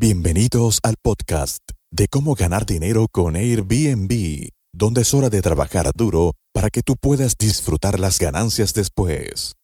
Bienvenidos 0.00 0.78
al 0.84 0.94
podcast 1.02 1.58
de 1.90 2.06
cómo 2.06 2.36
ganar 2.36 2.64
dinero 2.64 3.08
con 3.10 3.34
Airbnb, 3.34 4.50
donde 4.72 5.00
es 5.00 5.12
hora 5.12 5.28
de 5.28 5.42
trabajar 5.42 5.90
duro 5.92 6.34
para 6.54 6.70
que 6.70 6.82
tú 6.82 6.94
puedas 6.94 7.34
disfrutar 7.36 7.98
las 7.98 8.20
ganancias 8.20 8.74
después. 8.74 9.56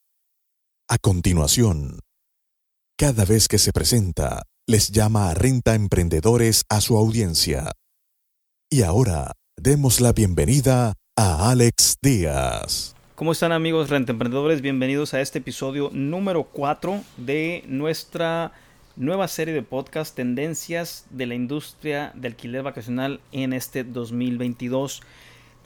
A 0.89 0.99
continuación, 0.99 2.01
cada 2.99 3.25
vez 3.25 3.47
que 3.47 3.59
se 3.59 3.71
presenta, 3.71 4.43
les 4.67 4.91
llama 4.91 5.31
a 5.31 5.35
Renta 5.35 5.77
Emprendedores 5.77 6.65
a 6.69 6.81
su 6.81 6.97
audiencia. 6.97 7.71
Y 8.69 8.83
ahora, 8.83 9.35
demos 9.57 10.01
la 10.01 10.13
bienvenida 10.13 10.95
a 11.17 11.53
Alex 11.53 11.99
Díaz. 12.03 12.97
¿Cómo 13.15 13.31
están 13.31 13.53
amigos 13.53 13.89
Renta 13.89 14.11
Emprendedores? 14.11 14.63
Bienvenidos 14.63 15.15
a 15.15 15.21
este 15.21 15.39
episodio 15.39 15.91
número 15.93 16.43
4 16.43 17.05
de 17.19 17.63
nuestra 17.69 18.53
nueva 18.97 19.27
serie 19.27 19.55
de 19.55 19.63
podcast 19.63 20.15
Tendencias 20.15 21.07
de 21.11 21.27
la 21.27 21.35
industria 21.35 22.13
de 22.15 22.29
alquiler 22.29 22.63
vacacional 22.63 23.21
en 23.33 23.53
este 23.53 23.83
2022. 23.83 25.03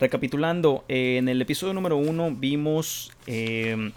Recapitulando, 0.00 0.84
en 0.88 1.28
el 1.28 1.42
episodio 1.42 1.74
número 1.74 1.96
1 1.96 2.36
vimos 2.36 3.12
eh, 3.26 3.92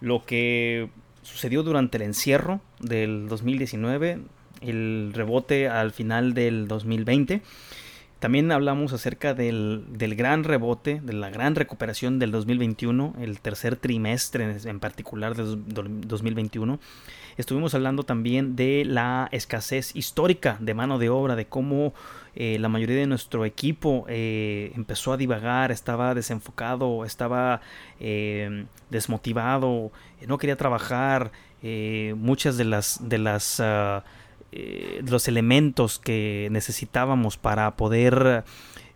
lo 0.00 0.24
que 0.24 0.88
sucedió 1.22 1.62
durante 1.62 1.98
el 1.98 2.04
encierro 2.04 2.60
del 2.80 3.28
2019, 3.28 4.20
el 4.62 5.12
rebote 5.14 5.68
al 5.68 5.92
final 5.92 6.32
del 6.32 6.66
2020. 6.68 7.42
También 8.22 8.52
hablamos 8.52 8.92
acerca 8.92 9.34
del, 9.34 9.82
del, 9.88 10.14
gran 10.14 10.44
rebote, 10.44 11.00
de 11.02 11.12
la 11.12 11.28
gran 11.28 11.56
recuperación 11.56 12.20
del 12.20 12.30
2021, 12.30 13.14
el 13.18 13.40
tercer 13.40 13.74
trimestre 13.74 14.58
en 14.64 14.78
particular 14.78 15.34
del 15.34 15.58
2021. 16.06 16.78
Estuvimos 17.36 17.74
hablando 17.74 18.04
también 18.04 18.54
de 18.54 18.84
la 18.86 19.28
escasez 19.32 19.96
histórica 19.96 20.56
de 20.60 20.72
mano 20.72 21.00
de 21.00 21.08
obra, 21.08 21.34
de 21.34 21.46
cómo 21.46 21.94
eh, 22.36 22.58
la 22.60 22.68
mayoría 22.68 22.94
de 22.94 23.08
nuestro 23.08 23.44
equipo 23.44 24.06
eh, 24.08 24.70
empezó 24.76 25.12
a 25.12 25.16
divagar, 25.16 25.72
estaba 25.72 26.14
desenfocado, 26.14 27.04
estaba 27.04 27.60
eh, 27.98 28.66
desmotivado, 28.88 29.90
no 30.28 30.38
quería 30.38 30.54
trabajar, 30.54 31.32
muchas 32.16 32.56
de 32.56 32.64
las 32.64 33.08
de 33.08 33.18
las 33.18 33.62
ah, 34.52 35.02
los 35.06 35.28
elementos 35.28 35.98
que 35.98 36.48
necesitábamos 36.50 37.36
para 37.36 37.76
poder 37.76 38.44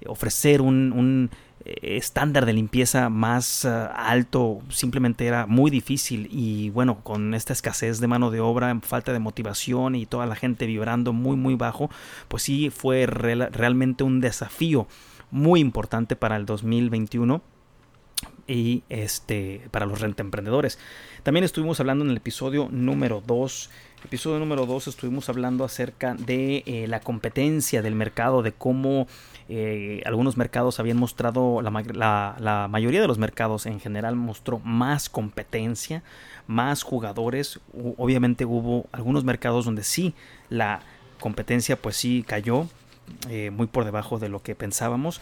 ofrecer 0.06 0.60
un 0.60 1.30
eh, 1.66 1.96
estándar 1.96 2.46
de 2.46 2.52
limpieza 2.52 3.08
más 3.08 3.64
eh, 3.64 3.68
alto 3.68 4.60
simplemente 4.68 5.26
era 5.26 5.46
muy 5.46 5.68
difícil 5.68 6.28
y 6.30 6.70
bueno 6.70 7.00
con 7.02 7.34
esta 7.34 7.52
escasez 7.52 7.98
de 7.98 8.06
mano 8.06 8.30
de 8.30 8.38
obra 8.38 8.78
falta 8.82 9.12
de 9.12 9.18
motivación 9.18 9.96
y 9.96 10.06
toda 10.06 10.26
la 10.26 10.36
gente 10.36 10.66
vibrando 10.66 11.12
muy 11.12 11.36
muy 11.36 11.56
bajo 11.56 11.90
pues 12.28 12.44
sí 12.44 12.70
fue 12.70 13.06
realmente 13.06 14.04
un 14.04 14.20
desafío 14.20 14.86
muy 15.32 15.58
importante 15.58 16.14
para 16.14 16.36
el 16.36 16.46
2021 16.46 17.42
y 18.46 18.84
este 18.88 19.62
para 19.72 19.86
los 19.86 20.00
renta 20.00 20.22
emprendedores. 20.22 20.78
También 21.24 21.42
estuvimos 21.42 21.80
hablando 21.80 22.04
en 22.04 22.12
el 22.12 22.18
episodio 22.18 22.68
número 22.70 23.22
2. 23.26 23.70
Episodio 24.06 24.38
número 24.38 24.66
2 24.66 24.86
estuvimos 24.86 25.28
hablando 25.28 25.64
acerca 25.64 26.14
de 26.14 26.62
eh, 26.66 26.86
la 26.86 27.00
competencia 27.00 27.82
del 27.82 27.96
mercado, 27.96 28.40
de 28.40 28.52
cómo 28.52 29.08
eh, 29.48 30.00
algunos 30.06 30.36
mercados 30.36 30.78
habían 30.78 30.96
mostrado, 30.96 31.60
la, 31.60 32.68
mayoría 32.70 33.00
de 33.00 33.08
los 33.08 33.18
mercados 33.18 33.66
en 33.66 33.80
general 33.80 34.14
mostró 34.14 34.60
más 34.60 35.08
competencia, 35.08 36.04
más 36.46 36.84
jugadores. 36.84 37.58
obviamente 37.96 38.44
hubo 38.44 38.86
algunos 38.92 39.24
mercados 39.24 39.64
donde 39.64 39.82
sí 39.82 40.14
la 40.50 40.82
competencia 41.18 41.74
pues 41.74 41.96
sí 41.96 42.24
cayó 42.24 42.68
eh, 43.28 43.50
muy 43.50 43.66
por 43.66 43.84
debajo 43.84 44.20
de 44.20 44.28
lo 44.28 44.40
que 44.40 44.54
pensábamos. 44.54 45.20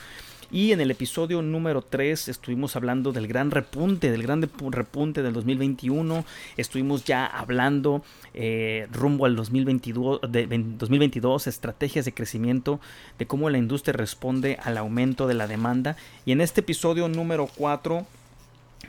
Y 0.51 0.73
en 0.73 0.81
el 0.81 0.91
episodio 0.91 1.43
número 1.43 1.83
3 1.83 2.29
estuvimos 2.29 2.77
hablando 2.77 3.13
del 3.13 3.27
gran 3.27 3.51
repunte, 3.51 4.11
del 4.11 4.23
gran 4.23 4.43
repunte 4.43 5.23
del 5.23 5.33
2021. 5.33 6.25
Estuvimos 6.57 7.05
ya 7.05 7.27
hablando 7.27 8.03
eh, 8.35 8.87
rumbo 8.93 9.27
al 9.27 9.37
2022, 9.37 10.21
de, 10.29 10.47
2022, 10.47 11.47
estrategias 11.47 12.05
de 12.05 12.15
crecimiento, 12.15 12.81
de 13.19 13.27
cómo 13.27 13.51
la 13.51 13.59
industria 13.59 13.93
responde 13.93 14.59
al 14.63 14.77
aumento 14.77 15.27
de 15.27 15.35
la 15.35 15.47
demanda. 15.47 15.97
Y 16.25 16.33
en 16.33 16.41
este 16.41 16.61
episodio 16.61 17.09
número 17.09 17.49
4 17.57 18.07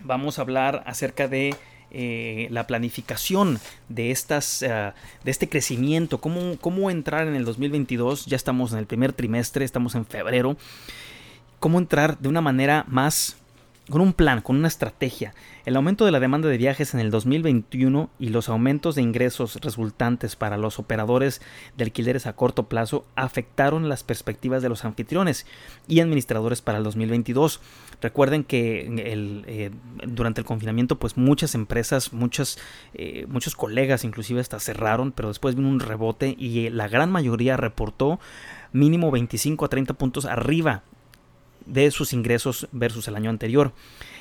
vamos 0.03 0.39
a 0.39 0.41
hablar 0.41 0.83
acerca 0.85 1.27
de 1.27 1.55
eh, 1.91 2.47
la 2.51 2.67
planificación 2.67 3.59
de, 3.87 4.11
estas, 4.11 4.61
eh, 4.61 4.93
de 5.23 5.31
este 5.31 5.47
crecimiento, 5.47 6.19
cómo, 6.19 6.57
cómo 6.59 6.89
entrar 6.91 7.27
en 7.27 7.35
el 7.35 7.45
2022. 7.45 8.25
Ya 8.25 8.35
estamos 8.35 8.73
en 8.73 8.79
el 8.79 8.85
primer 8.85 9.13
trimestre, 9.13 9.63
estamos 9.63 9.95
en 9.95 10.05
febrero 10.05 10.57
cómo 11.65 11.79
entrar 11.79 12.19
de 12.19 12.29
una 12.29 12.41
manera 12.41 12.85
más 12.87 13.37
con 13.89 13.99
un 13.99 14.13
plan, 14.13 14.41
con 14.41 14.55
una 14.55 14.67
estrategia. 14.67 15.33
El 15.65 15.75
aumento 15.75 16.05
de 16.05 16.11
la 16.11 16.19
demanda 16.19 16.47
de 16.47 16.59
viajes 16.59 16.93
en 16.93 16.99
el 16.99 17.09
2021 17.09 18.11
y 18.19 18.29
los 18.29 18.49
aumentos 18.49 18.93
de 18.93 19.01
ingresos 19.01 19.55
resultantes 19.61 20.35
para 20.35 20.57
los 20.57 20.77
operadores 20.77 21.41
de 21.75 21.85
alquileres 21.85 22.27
a 22.27 22.33
corto 22.33 22.69
plazo 22.69 23.03
afectaron 23.15 23.89
las 23.89 24.03
perspectivas 24.03 24.61
de 24.61 24.69
los 24.69 24.85
anfitriones 24.85 25.47
y 25.87 26.01
administradores 26.01 26.61
para 26.61 26.77
el 26.77 26.83
2022. 26.83 27.59
Recuerden 27.99 28.43
que 28.43 28.85
eh, 28.87 29.71
durante 30.05 30.41
el 30.41 30.45
confinamiento 30.45 30.99
pues 30.99 31.17
muchas 31.17 31.55
empresas, 31.55 32.13
muchas, 32.13 32.59
eh, 32.93 33.25
muchos 33.27 33.55
colegas 33.55 34.03
inclusive 34.03 34.39
hasta 34.39 34.59
cerraron, 34.59 35.11
pero 35.11 35.29
después 35.29 35.55
vino 35.55 35.67
un 35.67 35.79
rebote 35.79 36.35
y 36.37 36.69
la 36.69 36.87
gran 36.87 37.11
mayoría 37.11 37.57
reportó 37.57 38.19
mínimo 38.71 39.09
25 39.09 39.65
a 39.65 39.69
30 39.69 39.95
puntos 39.95 40.25
arriba 40.25 40.83
de 41.65 41.91
sus 41.91 42.13
ingresos 42.13 42.67
versus 42.71 43.07
el 43.07 43.15
año 43.15 43.29
anterior. 43.29 43.73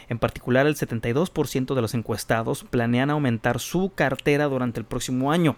En 0.09 0.19
particular, 0.19 0.67
el 0.67 0.77
72% 0.77 1.75
de 1.75 1.81
los 1.81 1.95
encuestados 1.95 2.65
planean 2.65 3.11
aumentar 3.11 3.61
su 3.61 3.93
cartera 3.95 4.47
durante 4.47 4.81
el 4.81 4.87
próximo 4.87 5.33
año. 5.33 5.57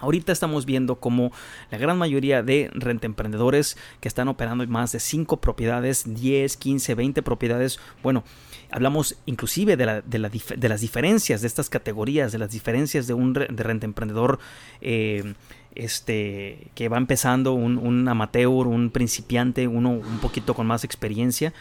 Ahorita 0.00 0.32
estamos 0.32 0.66
viendo 0.66 0.96
como 0.96 1.32
la 1.70 1.78
gran 1.78 1.98
mayoría 1.98 2.42
de 2.42 2.70
emprendedores 3.02 3.76
que 4.00 4.08
están 4.08 4.28
operando 4.28 4.66
más 4.66 4.92
de 4.92 5.00
5 5.00 5.40
propiedades, 5.40 6.04
10, 6.14 6.56
15, 6.56 6.94
20 6.94 7.22
propiedades, 7.22 7.78
bueno, 8.02 8.24
hablamos 8.70 9.16
inclusive 9.26 9.76
de, 9.76 10.02
de, 10.04 10.68
las 10.68 10.80
diferencias 10.80 11.40
de 11.40 11.46
estas 11.46 11.70
categorías, 11.70 12.32
de 12.32 12.38
las 12.38 12.50
diferencias 12.50 13.06
de 13.06 13.14
un 13.14 13.32
de 13.32 13.78
emprendedor 13.82 14.38
eh, 14.80 15.34
este, 15.74 16.68
que 16.74 16.88
va 16.88 16.96
empezando, 16.96 17.52
un, 17.52 18.08
amateur, 18.08 18.66
un 18.66 18.90
principiante, 18.90 19.68
uno 19.68 19.90
un 19.90 20.18
poquito 20.18 20.54
con 20.54 20.66
más 20.66 20.84
experiencia. 20.84 21.52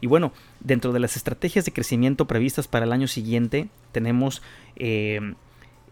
Y 0.00 0.06
bueno, 0.06 0.32
dentro 0.60 0.92
de 0.92 1.00
las 1.00 1.16
estrategias 1.16 1.64
de 1.64 1.72
crecimiento 1.72 2.26
previstas 2.26 2.68
para 2.68 2.84
el 2.84 2.92
año 2.92 3.08
siguiente, 3.08 3.68
tenemos 3.92 4.42
eh, 4.76 5.34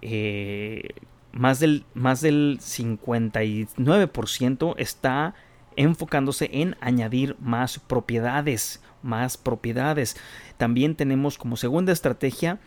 eh, 0.01 0.91
más, 1.33 1.61
del, 1.61 1.85
más 1.95 2.21
del 2.21 2.59
59% 2.61 4.75
está 4.79 5.35
enfocándose 5.77 6.51
en 6.53 6.77
añadir 6.81 7.37
más 7.41 7.79
propiedades, 7.79 8.83
más 9.03 9.37
propiedades. 9.37 10.17
También 10.59 10.95
tenemos 10.95 11.39
como 11.39 11.57
segunda 11.57 11.93
estrategia 11.93 12.59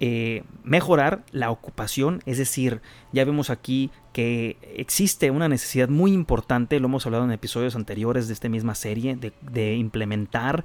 eh, 0.00 0.44
mejorar 0.62 1.24
la 1.32 1.50
ocupación, 1.50 2.22
es 2.24 2.38
decir, 2.38 2.80
ya 3.12 3.24
vemos 3.24 3.50
aquí 3.50 3.90
que 4.12 4.56
existe 4.76 5.32
una 5.32 5.48
necesidad 5.48 5.88
muy 5.88 6.12
importante, 6.12 6.78
lo 6.78 6.86
hemos 6.86 7.04
hablado 7.06 7.24
en 7.24 7.32
episodios 7.32 7.74
anteriores 7.74 8.28
de 8.28 8.34
esta 8.34 8.48
misma 8.48 8.76
serie, 8.76 9.16
de, 9.16 9.74
implementar 9.74 10.64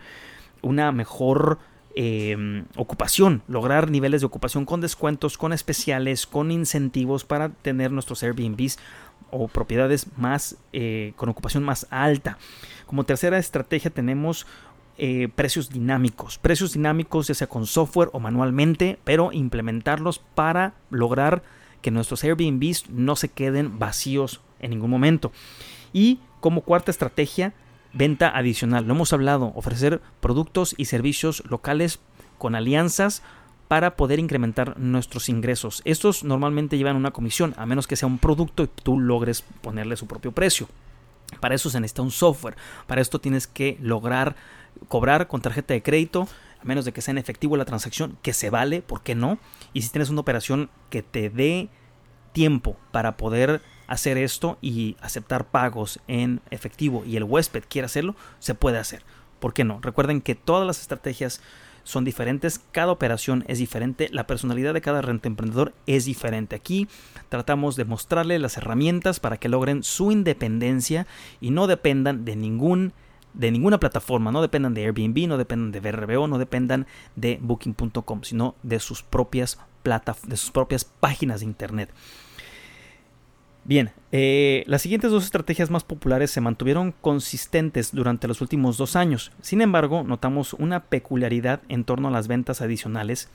una 0.62 0.92
mejor 0.92 1.58
eh, 1.96 2.64
ocupación, 2.76 3.44
lograr 3.48 3.92
niveles 3.92 4.22
de 4.22 4.28
ocupación 4.28 4.66
con 4.66 4.82
descuentos, 4.82 5.38
con 5.38 5.54
especiales, 5.54 6.26
con 6.26 6.52
incentivos 6.52 7.24
para 7.24 7.50
tener 7.50 7.92
nuestros 7.92 8.24
Airbnbs 8.24 8.80
o 9.32 9.48
propiedades 9.48 10.08
más 10.18 10.58
eh, 10.74 11.14
con 11.16 11.30
ocupación 11.30 11.64
más 11.64 11.88
alta. 11.90 12.38
Como 12.86 13.04
tercera 13.04 13.38
estrategia 13.38 13.92
tenemos 13.92 14.46
eh, 14.98 15.28
precios 15.36 15.70
dinámicos. 15.70 16.38
Precios 16.38 16.74
dinámicos 16.74 17.28
ya 17.28 17.34
sea 17.34 17.48
con 17.48 17.66
software 17.66 18.10
o 18.14 18.20
manualmente, 18.20 19.00
pero 19.04 19.32
implementarlos 19.32 20.20
para 20.20 20.74
lograr 20.92 21.44
que 21.82 21.92
nuestros 21.92 22.24
Airbnbs 22.24 22.90
no 22.90 23.16
se 23.16 23.30
queden 23.30 23.80
vacíos 23.80 24.42
en 24.60 24.72
ningún 24.72 24.90
momento. 24.90 25.32
Y 25.94 26.20
como 26.40 26.62
cuarta 26.62 26.92
estrategia, 26.92 27.54
venta 27.94 28.36
adicional. 28.36 28.86
Lo 28.86 28.94
hemos 28.94 29.14
hablado, 29.14 29.54
ofrecer 29.56 30.02
productos 30.20 30.76
y 30.78 30.86
servicios 30.86 31.44
locales 31.50 32.00
con 32.38 32.56
alianzas 32.56 33.24
para 33.68 33.96
poder 33.96 34.20
incrementar 34.20 34.78
nuestros 34.78 35.30
ingresos. 35.30 35.82
Estos 35.86 36.24
normalmente 36.24 36.78
llevan 36.78 36.96
una 36.96 37.12
comisión, 37.12 37.54
a 37.58 37.66
menos 37.66 37.88
que 37.88 37.96
sea 37.96 38.08
un 38.08 38.20
producto 38.20 38.64
y 38.64 38.68
tú 38.68 39.00
logres 39.00 39.44
ponerle 39.62 39.96
su 39.96 40.08
propio 40.08 40.32
precio. 40.32 40.68
Para 41.40 41.56
eso 41.56 41.70
se 41.70 41.80
necesita 41.80 42.02
un 42.02 42.12
software. 42.12 42.56
Para 42.86 43.02
esto 43.02 43.20
tienes 43.20 43.48
que 43.48 43.78
lograr 43.82 44.36
cobrar 44.88 45.28
con 45.28 45.42
tarjeta 45.42 45.74
de 45.74 45.84
crédito, 45.84 46.28
a 46.62 46.66
menos 46.66 46.86
de 46.86 46.94
que 46.94 47.02
sea 47.02 47.14
en 47.14 47.18
efectivo 47.18 47.58
la 47.58 47.66
transacción, 47.66 48.18
que 48.22 48.34
se 48.34 48.50
vale, 48.50 48.82
¿por 48.82 49.02
qué 49.02 49.16
no? 49.16 49.38
Y 49.74 49.82
si 49.82 49.90
tienes 49.90 50.10
una 50.10 50.22
operación 50.22 50.70
que 50.90 51.02
te 51.02 51.30
dé 51.30 51.70
tiempo 52.32 52.78
para 52.92 53.18
poder 53.18 53.62
hacer 53.88 54.18
esto 54.18 54.58
y 54.62 54.96
aceptar 55.02 55.46
pagos 55.46 56.00
en 56.08 56.42
efectivo 56.52 57.04
y 57.06 57.18
el 57.18 57.24
huésped 57.24 57.64
quiere 57.68 57.86
hacerlo, 57.86 58.16
se 58.40 58.56
puede 58.56 58.78
hacer. 58.78 59.04
¿Por 59.40 59.54
qué 59.54 59.64
no? 59.64 59.80
Recuerden 59.82 60.22
que 60.22 60.36
todas 60.36 60.66
las 60.66 60.82
estrategias 60.82 61.42
son 61.84 62.06
diferentes, 62.06 62.62
cada 62.72 62.94
operación 62.94 63.44
es 63.48 63.60
diferente, 63.60 64.08
la 64.12 64.26
personalidad 64.26 64.74
de 64.74 64.82
cada 64.82 65.02
renta 65.02 65.28
emprendedor 65.28 65.74
es 65.86 66.06
diferente. 66.06 66.56
Aquí 66.56 66.88
tratamos 67.30 67.76
de 67.76 67.86
mostrarle 67.86 68.40
las 68.40 68.58
herramientas 68.58 69.20
para 69.20 69.38
que 69.38 69.50
logren 69.50 69.84
su 69.84 70.12
independencia 70.12 71.08
y 71.42 71.52
no 71.52 71.68
dependan 71.68 72.26
de 72.26 72.36
ningún 72.36 72.94
de 73.34 73.52
ninguna 73.52 73.80
plataforma, 73.80 74.32
no 74.32 74.44
dependan 74.44 74.76
de 74.76 74.86
Airbnb, 74.86 75.28
no 75.28 75.38
dependan 75.38 75.72
de 75.72 75.80
VRBO, 75.80 76.28
no 76.28 76.38
dependan 76.38 76.86
de 77.16 77.40
booking.com, 77.42 78.22
sino 78.22 78.56
de 78.62 78.80
sus 78.80 79.02
propias 79.02 79.58
de 80.28 80.38
sus 80.38 80.52
propias 80.52 80.86
páginas 80.86 81.42
de 81.42 81.48
internet. 81.48 81.90
Bien, 83.66 83.92
eh, 84.12 84.66
las 84.68 84.82
siguientes 84.82 85.10
dos 85.10 85.24
estrategias 85.24 85.70
más 85.70 85.86
populares 85.86 86.32
se 86.32 86.42
mantuvieron 86.42 86.94
consistentes 87.00 87.94
durante 87.94 88.28
los 88.28 88.42
últimos 88.42 88.78
dos 88.78 88.98
años. 88.98 89.32
Sin 89.42 89.62
embargo, 89.62 90.04
notamos 90.04 90.54
una 90.54 90.84
peculiaridad 90.84 91.62
en 91.70 91.86
torno 91.86 92.10
a 92.10 92.12
las 92.12 92.28
ventas 92.28 92.62
adicionales 92.62 93.30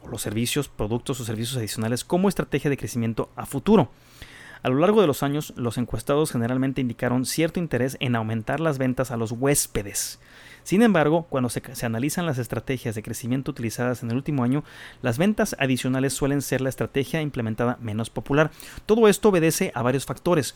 o 0.00 0.08
los 0.08 0.22
servicios, 0.22 0.68
productos 0.68 1.18
o 1.18 1.24
servicios 1.24 1.56
adicionales 1.56 2.04
como 2.04 2.28
estrategia 2.28 2.70
de 2.70 2.76
crecimiento 2.76 3.30
a 3.34 3.44
futuro. 3.44 3.90
A 4.62 4.68
lo 4.68 4.76
largo 4.76 5.00
de 5.00 5.08
los 5.08 5.24
años, 5.24 5.52
los 5.56 5.76
encuestados 5.76 6.30
generalmente 6.30 6.80
indicaron 6.80 7.26
cierto 7.26 7.58
interés 7.58 7.96
en 7.98 8.14
aumentar 8.14 8.60
las 8.60 8.78
ventas 8.78 9.10
a 9.10 9.16
los 9.16 9.32
huéspedes. 9.32 10.20
Sin 10.62 10.82
embargo, 10.82 11.26
cuando 11.28 11.48
se, 11.48 11.62
analizan 11.84 12.26
las 12.26 12.38
estrategias 12.38 12.94
de 12.94 13.02
crecimiento 13.02 13.50
utilizadas 13.50 14.04
en 14.04 14.10
el 14.10 14.16
último 14.16 14.44
año, 14.44 14.62
las 15.00 15.18
ventas 15.18 15.56
adicionales 15.58 16.12
suelen 16.12 16.42
ser 16.42 16.60
la 16.60 16.68
estrategia 16.68 17.20
implementada 17.20 17.76
menos 17.80 18.10
popular. 18.10 18.52
Todo 18.86 19.08
esto 19.08 19.30
obedece 19.30 19.72
a 19.74 19.82
varios 19.82 20.06
factores. 20.06 20.54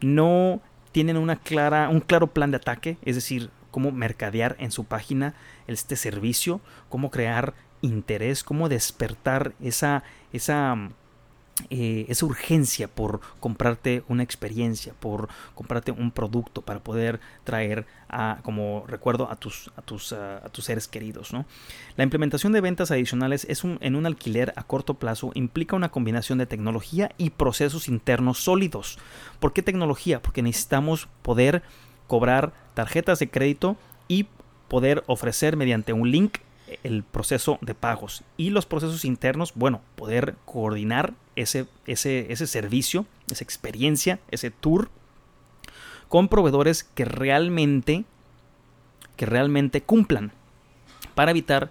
No 0.00 0.60
tienen 0.92 1.16
una 1.16 1.36
clara, 1.36 1.88
un 1.88 2.00
claro 2.00 2.28
plan 2.28 2.52
de 2.52 2.58
ataque, 2.58 2.96
es 3.02 3.16
decir, 3.16 3.50
cómo 3.72 3.90
mercadear 3.90 4.54
en 4.60 4.70
su 4.70 4.84
página 4.84 5.34
este 5.66 5.96
servicio, 5.96 6.60
cómo 6.88 7.10
crear 7.10 7.54
interés, 7.80 8.44
cómo 8.44 8.68
despertar 8.68 9.52
esa, 9.60 10.04
esa 10.32 10.90
eh, 11.70 12.06
esa 12.08 12.24
urgencia 12.24 12.88
por 12.88 13.20
comprarte 13.40 14.02
una 14.08 14.22
experiencia, 14.22 14.94
por 14.98 15.28
comprarte 15.54 15.90
un 15.92 16.10
producto 16.10 16.62
para 16.62 16.80
poder 16.80 17.20
traer 17.44 17.86
a, 18.08 18.38
como 18.42 18.84
recuerdo, 18.86 19.30
a 19.30 19.36
tus, 19.36 19.70
a 19.76 19.82
tus, 19.82 20.12
a 20.12 20.48
tus 20.50 20.64
seres 20.64 20.88
queridos. 20.88 21.32
¿no? 21.32 21.46
La 21.96 22.04
implementación 22.04 22.52
de 22.52 22.60
ventas 22.60 22.90
adicionales 22.90 23.46
es 23.48 23.64
un, 23.64 23.78
en 23.80 23.96
un 23.96 24.06
alquiler 24.06 24.52
a 24.56 24.62
corto 24.62 24.94
plazo 24.94 25.32
implica 25.34 25.76
una 25.76 25.90
combinación 25.90 26.38
de 26.38 26.46
tecnología 26.46 27.10
y 27.18 27.30
procesos 27.30 27.88
internos 27.88 28.38
sólidos. 28.38 28.98
¿Por 29.40 29.52
qué 29.52 29.62
tecnología? 29.62 30.22
Porque 30.22 30.42
necesitamos 30.42 31.08
poder 31.22 31.62
cobrar 32.06 32.52
tarjetas 32.74 33.18
de 33.18 33.30
crédito 33.30 33.76
y 34.06 34.26
poder 34.68 35.02
ofrecer 35.06 35.56
mediante 35.56 35.92
un 35.92 36.10
link 36.10 36.38
el 36.82 37.02
proceso 37.04 37.58
de 37.60 37.74
pagos 37.74 38.24
y 38.36 38.50
los 38.50 38.66
procesos 38.66 39.04
internos, 39.04 39.52
bueno, 39.54 39.80
poder 39.96 40.36
coordinar 40.44 41.14
ese, 41.36 41.66
ese, 41.86 42.32
ese 42.32 42.46
servicio, 42.46 43.06
esa 43.30 43.44
experiencia, 43.44 44.18
ese 44.30 44.50
tour 44.50 44.90
con 46.08 46.28
proveedores 46.28 46.84
que 46.84 47.04
realmente, 47.04 48.04
que 49.16 49.26
realmente 49.26 49.82
cumplan 49.82 50.32
para 51.14 51.30
evitar 51.30 51.70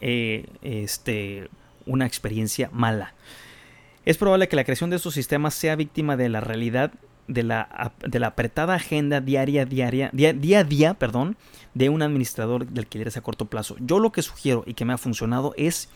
eh, 0.00 0.46
este, 0.62 1.48
una 1.86 2.06
experiencia 2.06 2.70
mala. 2.72 3.14
Es 4.04 4.16
probable 4.16 4.48
que 4.48 4.56
la 4.56 4.64
creación 4.64 4.90
de 4.90 4.96
estos 4.96 5.14
sistemas 5.14 5.54
sea 5.54 5.76
víctima 5.76 6.16
de 6.16 6.28
la 6.28 6.40
realidad 6.40 6.92
de 7.28 7.42
la, 7.42 7.92
de 8.04 8.18
la 8.18 8.28
apretada 8.28 8.74
agenda 8.74 9.20
diaria, 9.20 9.64
diaria, 9.64 10.10
día, 10.12 10.32
día 10.32 10.60
a 10.60 10.64
día, 10.64 10.94
perdón, 10.94 11.36
de 11.74 11.90
un 11.90 12.02
administrador 12.02 12.66
de 12.66 12.80
alquileres 12.80 13.16
a 13.16 13.20
corto 13.20 13.44
plazo. 13.44 13.76
Yo 13.78 13.98
lo 13.98 14.10
que 14.10 14.22
sugiero 14.22 14.64
y 14.66 14.74
que 14.74 14.84
me 14.84 14.92
ha 14.92 14.98
funcionado 14.98 15.54
es 15.56 15.88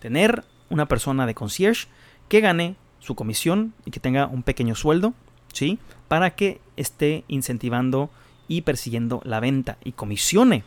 tener 0.00 0.44
una 0.68 0.86
persona 0.86 1.26
de 1.26 1.34
concierge 1.34 1.88
que 2.28 2.40
gane 2.40 2.76
su 2.98 3.14
comisión 3.14 3.72
y 3.84 3.90
que 3.90 4.00
tenga 4.00 4.26
un 4.26 4.42
pequeño 4.42 4.74
sueldo, 4.74 5.14
¿sí? 5.52 5.78
Para 6.08 6.34
que 6.34 6.60
esté 6.76 7.24
incentivando 7.28 8.10
y 8.48 8.62
persiguiendo 8.62 9.22
la 9.24 9.40
venta 9.40 9.78
y 9.84 9.92
comisione 9.92 10.64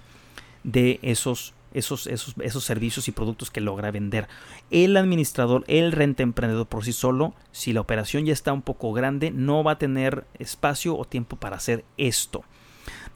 de 0.64 1.00
esos 1.02 1.54
esos, 1.74 2.08
esos, 2.08 2.64
servicios 2.64 3.08
y 3.08 3.12
productos 3.12 3.52
que 3.52 3.62
logra 3.62 3.92
vender. 3.92 4.28
El 4.72 4.96
administrador, 4.98 5.64
el 5.68 5.92
renta 5.92 6.24
emprendedor 6.24 6.68
por 6.68 6.86
sí 6.86 6.94
solo, 6.94 7.34
si 7.52 7.74
la 7.74 7.82
operación 7.82 8.26
ya 8.26 8.34
está 8.34 8.54
un 8.54 8.62
poco 8.62 8.94
grande, 8.94 9.32
no 9.32 9.64
va 9.64 9.74
a 9.74 9.78
tener 9.78 10.26
espacio 10.40 10.98
o 10.98 11.06
tiempo 11.06 11.36
para 11.36 11.58
hacer 11.58 11.84
esto. 11.98 12.44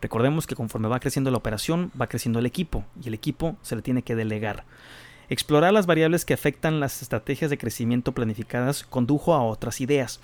Recordemos 0.02 0.48
que 0.48 0.56
conforme 0.56 0.88
va 0.88 1.00
creciendo 1.00 1.32
la 1.32 1.38
operación, 1.38 1.92
va 2.00 2.08
creciendo 2.08 2.40
el 2.40 2.46
equipo 2.46 2.86
y 3.02 3.08
el 3.08 3.14
equipo 3.14 3.58
se 3.62 3.76
le 3.76 3.82
tiene 3.82 4.04
que 4.04 4.16
delegar. 4.16 4.66
Explorar 5.30 5.74
las 5.74 5.88
variables 5.88 6.24
que 6.24 6.34
afectan 6.34 6.80
las 6.80 7.02
estrategias 7.02 7.50
de 7.50 7.58
crecimiento 7.58 8.14
planificadas 8.14 8.84
condujo 8.84 9.34
a 9.34 9.44
otras 9.44 9.82
ideas. 9.82 10.22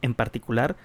En 0.00 0.14
particular, 0.14 0.76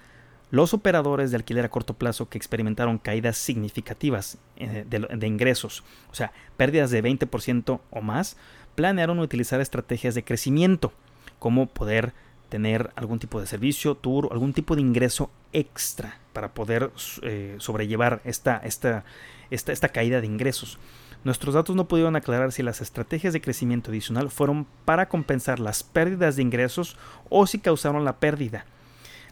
los 0.52 0.74
operadores 0.74 1.30
de 1.30 1.38
alquiler 1.38 1.64
a 1.64 1.70
corto 1.70 1.94
plazo 1.94 2.28
que 2.28 2.36
experimentaron 2.36 2.98
caídas 2.98 3.38
significativas 3.38 4.36
eh, 4.56 4.84
de, 4.86 5.26
ingresos, 5.26 5.82
o 6.10 6.14
sea, 6.14 6.30
pérdidas 6.58 6.90
de 6.90 7.02
20% 7.02 7.80
o 7.90 8.00
más, 8.02 8.36
planearon 8.74 9.18
utilizar 9.18 9.62
estrategias 9.62 10.14
de 10.14 10.24
crecimiento, 10.24 10.92
como 11.38 11.68
poder 11.68 12.12
tener 12.50 12.90
algún 12.96 13.18
tipo 13.18 13.40
de 13.40 13.46
servicio, 13.46 13.94
tour, 13.94 14.28
algún 14.30 14.52
tipo 14.52 14.76
de 14.76 14.82
ingreso 14.82 15.30
extra 15.54 16.18
para 16.34 16.52
poder 16.52 16.90
eh, 17.22 17.56
sobrellevar 17.58 18.20
esta, 18.26 18.58
esta, 18.58 19.06
esta, 19.50 19.72
esta 19.72 19.88
caída 19.88 20.20
de 20.20 20.26
ingresos. 20.26 20.78
Nuestros 21.24 21.54
datos 21.54 21.74
no 21.76 21.88
pudieron 21.88 22.14
aclarar 22.14 22.52
si 22.52 22.62
las 22.62 22.82
estrategias 22.82 23.32
de 23.32 23.40
crecimiento 23.40 23.90
adicional 23.90 24.30
fueron 24.30 24.66
para 24.84 25.08
compensar 25.08 25.60
las 25.60 25.82
pérdidas 25.82 26.36
de 26.36 26.42
ingresos 26.42 26.98
o 27.30 27.46
si 27.46 27.58
causaron 27.58 28.04
la 28.04 28.18
pérdida. 28.18 28.66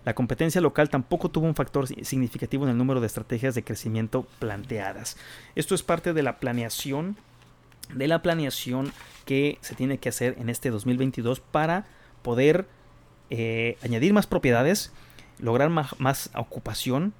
La 0.05 0.15
competencia 0.15 0.61
local 0.61 0.89
tampoco 0.89 1.29
tuvo 1.29 1.47
un 1.47 1.55
factor 1.55 1.87
significativo 1.87 2.65
en 2.65 2.71
el 2.71 2.79
número 2.79 3.01
de 3.01 3.07
estrategias 3.07 3.55
de 3.55 3.65
crecimiento 3.65 4.27
planteadas. 4.39 5.17
Esto 5.55 5.75
es 5.75 5.83
parte 5.83 6.15
de 6.15 6.23
la 6.23 6.39
planeación, 6.39 7.17
de 7.93 8.09
la 8.09 8.23
planeación 8.23 8.93
que 9.27 9.59
se 9.61 9.75
tiene 9.75 9.99
que 9.99 10.09
hacer 10.09 10.37
en 10.39 10.49
este 10.49 10.71
2022 10.71 11.41
para 11.41 11.85
poder 12.23 12.67
eh, 13.29 13.77
añadir 13.83 14.15
más 14.15 14.27
propiedades, 14.27 14.91
lograr 15.39 15.69
más, 15.69 16.31
ocupación, 16.35 17.13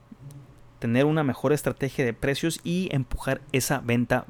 tener 0.79 1.05
una 1.05 1.23
mejor 1.23 1.53
estrategia 1.53 2.07
de 2.07 2.15
precios 2.15 2.61
y 2.65 2.89
empujar 2.93 3.43
esa 3.53 3.81
venta 3.81 4.25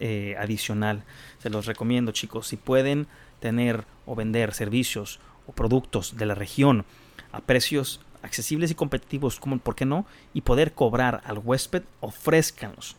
eh, 0.00 0.34
adicional. 0.40 1.04
Se 1.38 1.50
los 1.50 1.66
recomiendo 1.66 2.10
chicos, 2.10 2.48
si 2.48 2.56
pueden 2.56 3.06
tener 3.38 3.84
o 4.06 4.16
vender 4.16 4.54
servicios 4.54 5.20
o 5.46 5.52
productos 5.52 6.16
de 6.16 6.26
la 6.26 6.34
región 6.34 6.84
a 7.32 7.40
precios 7.40 8.00
accesibles 8.22 8.70
y 8.70 8.74
competitivos, 8.74 9.40
como 9.40 9.58
por 9.58 9.74
qué 9.74 9.84
no, 9.84 10.06
y 10.34 10.42
poder 10.42 10.72
cobrar 10.72 11.22
al 11.24 11.38
huésped, 11.38 11.82
ofrézcanlos. 12.00 12.96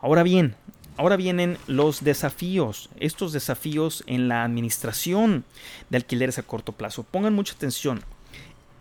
Ahora 0.00 0.22
bien, 0.22 0.54
ahora 0.96 1.16
vienen 1.16 1.58
los 1.66 2.02
desafíos, 2.02 2.90
estos 2.98 3.32
desafíos 3.32 4.04
en 4.06 4.28
la 4.28 4.44
administración 4.44 5.44
de 5.90 5.96
alquileres 5.98 6.38
a 6.38 6.42
corto 6.42 6.72
plazo. 6.72 7.02
Pongan 7.02 7.34
mucha 7.34 7.54
atención. 7.54 8.02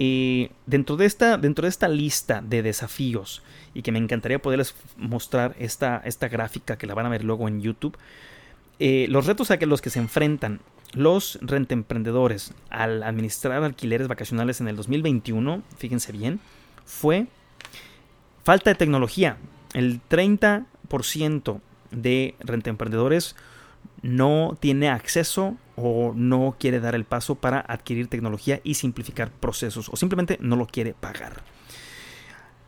Eh, 0.02 0.52
dentro, 0.66 0.96
de 0.96 1.06
esta, 1.06 1.38
dentro 1.38 1.64
de 1.64 1.70
esta 1.70 1.90
lista 1.90 2.42
de 2.42 2.62
desafíos, 2.62 3.42
y 3.74 3.82
que 3.82 3.92
me 3.92 4.00
encantaría 4.00 4.42
poderles 4.42 4.74
mostrar 4.96 5.56
esta, 5.60 6.02
esta 6.06 6.30
gráfica 6.30 6.78
que 6.78 6.88
la 6.88 6.94
van 6.94 7.06
a 7.06 7.10
ver 7.10 7.26
luego 7.26 7.50
en 7.50 7.62
YouTube, 7.62 7.98
eh, 8.80 9.08
los 9.10 9.26
retos 9.26 9.52
a 9.52 9.58
los 9.58 9.82
que 9.82 9.90
se 9.90 10.00
enfrentan 10.00 10.62
los 10.94 11.38
rentemprendedores 11.42 12.54
al 12.70 13.04
administrar 13.04 13.64
alquileres 13.64 14.08
vacacionales 14.08 14.62
en 14.62 14.68
el 14.68 14.76
2021, 14.76 15.64
fíjense 15.78 16.12
bien, 16.12 16.40
fue 16.86 17.28
falta 18.44 18.72
de 18.72 18.76
tecnología. 18.76 19.38
El 19.74 20.02
30% 20.10 21.62
de 21.92 22.36
rentemprendedores 22.40 23.36
no 24.02 24.58
tiene 24.60 24.90
acceso 24.90 25.56
o 25.76 26.14
no 26.16 26.56
quiere 26.60 26.80
dar 26.80 26.96
el 26.96 27.06
paso 27.06 27.36
para 27.36 27.60
adquirir 27.60 28.08
tecnología 28.08 28.60
y 28.64 28.76
simplificar 28.76 29.32
procesos 29.32 29.90
o 29.90 29.96
simplemente 29.96 30.38
no 30.42 30.56
lo 30.56 30.66
quiere 30.66 30.94
pagar. 30.94 31.44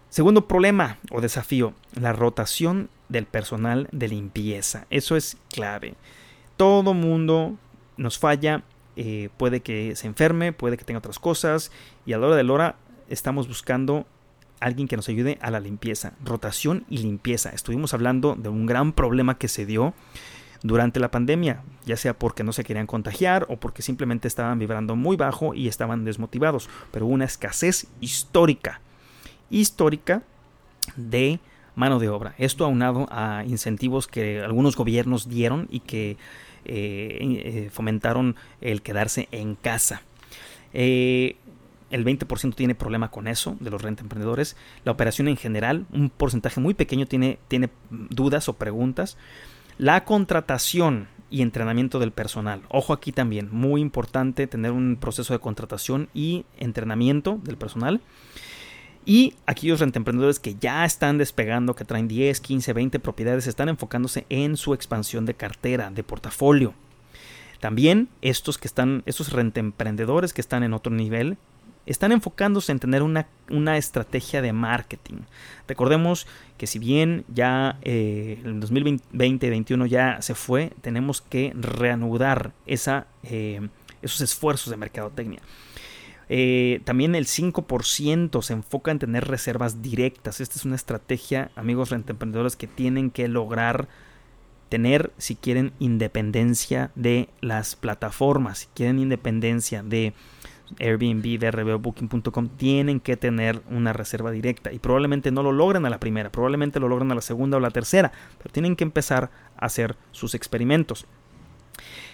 Segundo 0.09 0.47
problema 0.47 0.97
o 1.09 1.21
desafío, 1.21 1.73
la 1.95 2.11
rotación 2.11 2.89
del 3.07 3.25
personal 3.25 3.87
de 3.91 4.09
limpieza. 4.09 4.85
Eso 4.89 5.15
es 5.15 5.37
clave. 5.49 5.95
Todo 6.57 6.93
mundo 6.93 7.57
nos 7.97 8.19
falla, 8.19 8.63
eh, 8.95 9.29
puede 9.37 9.61
que 9.61 9.95
se 9.95 10.07
enferme, 10.07 10.53
puede 10.53 10.77
que 10.77 10.83
tenga 10.83 10.99
otras 10.99 11.19
cosas 11.19 11.71
y 12.05 12.13
a 12.13 12.17
la 12.17 12.27
hora 12.27 12.35
de 12.35 12.43
la 12.43 12.53
hora 12.53 12.75
estamos 13.09 13.47
buscando 13.47 14.05
alguien 14.59 14.87
que 14.87 14.95
nos 14.95 15.09
ayude 15.09 15.37
a 15.41 15.51
la 15.51 15.59
limpieza, 15.59 16.13
rotación 16.23 16.85
y 16.89 16.99
limpieza. 16.99 17.49
Estuvimos 17.49 17.93
hablando 17.93 18.35
de 18.35 18.49
un 18.49 18.65
gran 18.65 18.93
problema 18.93 19.37
que 19.37 19.47
se 19.47 19.65
dio 19.65 19.93
durante 20.63 20.99
la 20.99 21.09
pandemia, 21.09 21.63
ya 21.85 21.97
sea 21.97 22.17
porque 22.17 22.43
no 22.43 22.53
se 22.53 22.63
querían 22.63 22.85
contagiar 22.85 23.47
o 23.49 23.57
porque 23.57 23.81
simplemente 23.81 24.27
estaban 24.27 24.59
vibrando 24.59 24.95
muy 24.95 25.17
bajo 25.17 25.53
y 25.53 25.67
estaban 25.67 26.05
desmotivados. 26.05 26.69
Pero 26.91 27.07
hubo 27.07 27.15
una 27.15 27.25
escasez 27.25 27.87
histórica, 27.99 28.81
histórica 29.49 30.21
de 30.95 31.39
mano 31.75 31.99
de 31.99 32.09
obra. 32.09 32.35
Esto 32.37 32.65
aunado 32.65 33.07
a 33.09 33.43
incentivos 33.47 34.07
que 34.07 34.41
algunos 34.41 34.75
gobiernos 34.75 35.27
dieron 35.27 35.67
y 35.71 35.79
que 35.79 36.17
eh, 36.65 37.17
eh, 37.21 37.69
fomentaron 37.71 38.35
el 38.61 38.81
quedarse 38.81 39.27
en 39.31 39.55
casa. 39.55 40.01
Eh, 40.73 41.35
el 41.89 42.05
20% 42.05 42.55
tiene 42.55 42.73
problema 42.73 43.11
con 43.11 43.27
eso, 43.27 43.57
de 43.59 43.69
los 43.69 43.81
renta 43.81 44.01
emprendedores. 44.01 44.55
La 44.85 44.93
operación 44.93 45.27
en 45.27 45.37
general, 45.37 45.85
un 45.91 46.09
porcentaje 46.09 46.61
muy 46.61 46.73
pequeño 46.73 47.05
tiene, 47.05 47.37
tiene 47.47 47.69
dudas 47.89 48.47
o 48.47 48.53
preguntas. 48.53 49.17
La 49.77 50.05
contratación 50.05 51.07
y 51.29 51.41
entrenamiento 51.41 51.99
del 51.99 52.11
personal. 52.11 52.61
Ojo 52.69 52.93
aquí 52.93 53.11
también, 53.11 53.49
muy 53.51 53.81
importante 53.81 54.47
tener 54.47 54.71
un 54.71 54.97
proceso 54.99 55.33
de 55.33 55.39
contratación 55.39 56.09
y 56.13 56.45
entrenamiento 56.57 57.39
del 57.43 57.57
personal. 57.57 58.01
Y 59.05 59.33
aquellos 59.45 59.79
rentemprendedores 59.79 60.39
que 60.39 60.55
ya 60.55 60.85
están 60.85 61.17
despegando, 61.17 61.75
que 61.75 61.85
traen 61.85 62.07
10, 62.07 62.39
15, 62.39 62.73
20 62.73 62.99
propiedades, 62.99 63.47
están 63.47 63.69
enfocándose 63.69 64.25
en 64.29 64.57
su 64.57 64.73
expansión 64.73 65.25
de 65.25 65.33
cartera, 65.33 65.89
de 65.89 66.03
portafolio. 66.03 66.73
También 67.59 68.09
estos 68.21 68.57
que 68.57 68.67
están, 68.67 69.03
estos 69.05 69.31
rentemprendedores 69.31 70.33
que 70.33 70.41
están 70.41 70.63
en 70.63 70.73
otro 70.73 70.93
nivel, 70.93 71.37
están 71.85 72.11
enfocándose 72.11 72.71
en 72.71 72.79
tener 72.79 73.01
una, 73.01 73.77
estrategia 73.77 74.41
de 74.41 74.53
marketing. 74.53 75.21
Recordemos 75.67 76.27
que 76.57 76.67
si 76.67 76.79
bien 76.79 77.25
ya 77.27 77.77
eh, 77.81 78.39
el 78.43 78.61
2020-2021 78.61 79.87
ya 79.87 80.21
se 80.21 80.35
fue, 80.35 80.73
tenemos 80.81 81.21
que 81.21 81.53
reanudar 81.55 82.53
esa, 82.65 83.07
eh, 83.23 83.67
esos 84.01 84.21
esfuerzos 84.21 84.69
de 84.69 84.77
mercadotecnia. 84.77 85.41
Eh, 86.33 86.79
también 86.85 87.13
el 87.13 87.25
5% 87.25 88.41
se 88.41 88.53
enfoca 88.53 88.89
en 88.89 88.99
tener 88.99 89.27
reservas 89.27 89.81
directas. 89.81 90.39
Esta 90.39 90.57
es 90.57 90.63
una 90.63 90.77
estrategia, 90.77 91.51
amigos 91.57 91.89
rentemprendedores, 91.89 92.55
que 92.55 92.67
tienen 92.67 93.11
que 93.11 93.27
lograr 93.27 93.89
tener 94.69 95.11
si 95.17 95.35
quieren 95.35 95.73
independencia 95.79 96.91
de 96.95 97.27
las 97.41 97.75
plataformas, 97.75 98.59
si 98.59 98.67
quieren 98.73 98.99
independencia 98.99 99.83
de 99.83 100.13
Airbnb, 100.79 101.37
DRB 101.37 101.75
o 101.75 101.79
Booking.com 101.79 102.47
tienen 102.55 103.01
que 103.01 103.17
tener 103.17 103.61
una 103.69 103.91
reserva 103.91 104.31
directa 104.31 104.71
y 104.71 104.79
probablemente 104.79 105.31
no 105.31 105.43
lo 105.43 105.51
logren 105.51 105.85
a 105.85 105.89
la 105.89 105.99
primera, 105.99 106.31
probablemente 106.31 106.79
lo 106.79 106.87
logren 106.87 107.11
a 107.11 107.15
la 107.15 107.21
segunda 107.21 107.57
o 107.57 107.59
la 107.59 107.71
tercera, 107.71 108.13
pero 108.37 108.53
tienen 108.53 108.77
que 108.77 108.85
empezar 108.85 109.31
a 109.57 109.65
hacer 109.65 109.97
sus 110.11 110.33
experimentos. 110.33 111.05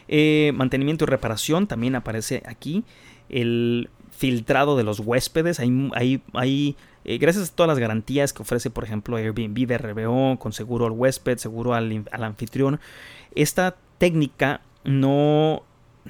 Eh, 0.07 0.53
mantenimiento 0.55 1.05
y 1.05 1.07
reparación 1.07 1.67
también 1.67 1.93
aparece 1.93 2.41
aquí. 2.47 2.83
El 3.29 3.89
filtrado 4.17 4.75
de 4.75 4.83
los 4.83 4.99
huéspedes. 4.99 5.59
Hay, 5.59 6.21
hay, 6.33 6.75
eh, 7.05 7.17
gracias 7.17 7.49
a 7.49 7.55
todas 7.55 7.69
las 7.69 7.79
garantías 7.79 8.33
que 8.33 8.41
ofrece, 8.41 8.69
por 8.69 8.83
ejemplo, 8.83 9.17
Airbnb, 9.17 9.67
DRBO, 9.67 10.39
con 10.39 10.53
seguro 10.53 10.85
al 10.85 10.91
huésped, 10.91 11.37
seguro 11.37 11.73
al, 11.73 12.05
al 12.11 12.23
anfitrión. 12.23 12.79
Esta 13.35 13.75
técnica 13.99 14.61
no 14.83 15.63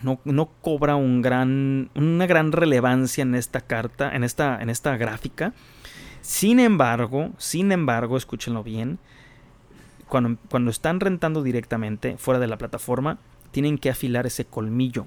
no, 0.04 0.50
cobra 0.62 0.96
un 0.96 1.22
gran, 1.22 1.90
una 1.96 2.26
gran 2.26 2.52
relevancia 2.52 3.24
en 3.24 3.36
esta 3.36 3.62
carta, 3.62 4.16
en 4.16 4.24
esta, 4.24 4.62
en 4.62 4.70
esta 4.70 4.96
gráfica. 4.98 5.54
Sin 6.22 6.60
embargo, 6.60 7.32
sin 7.38 7.72
embargo, 7.72 8.18
escúchenlo 8.18 8.64
bien, 8.64 9.00
cuando, 10.08 10.38
cuando 10.50 10.72
están 10.72 11.00
rentando 11.00 11.44
directamente 11.44 12.18
fuera 12.18 12.40
de 12.40 12.48
la 12.48 12.58
plataforma, 12.58 13.18
tienen 13.52 13.78
que 13.78 13.90
afilar 13.90 14.26
ese 14.26 14.46
colmillo. 14.46 15.06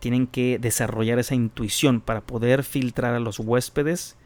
Tienen 0.00 0.26
que 0.26 0.58
desarrollar 0.58 1.18
esa 1.18 1.34
intuición 1.34 2.00
para 2.00 2.22
poder 2.22 2.64
filtrar 2.64 3.14
a 3.14 3.20
los 3.20 3.38
huéspedes 3.38 4.16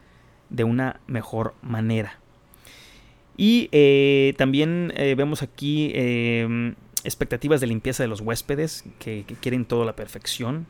de 0.50 0.64
una 0.64 1.00
mejor 1.06 1.54
manera. 1.62 2.18
Y 3.36 3.68
eh, 3.72 4.34
también 4.38 4.92
eh, 4.96 5.14
vemos 5.16 5.42
aquí 5.42 5.90
eh, 5.94 6.74
expectativas 7.02 7.60
de 7.60 7.66
limpieza 7.66 8.02
de 8.02 8.08
los 8.08 8.20
huéspedes, 8.20 8.84
que, 8.98 9.24
quieren 9.40 9.64
toda 9.64 9.84
la 9.84 9.96
perfección, 9.96 10.66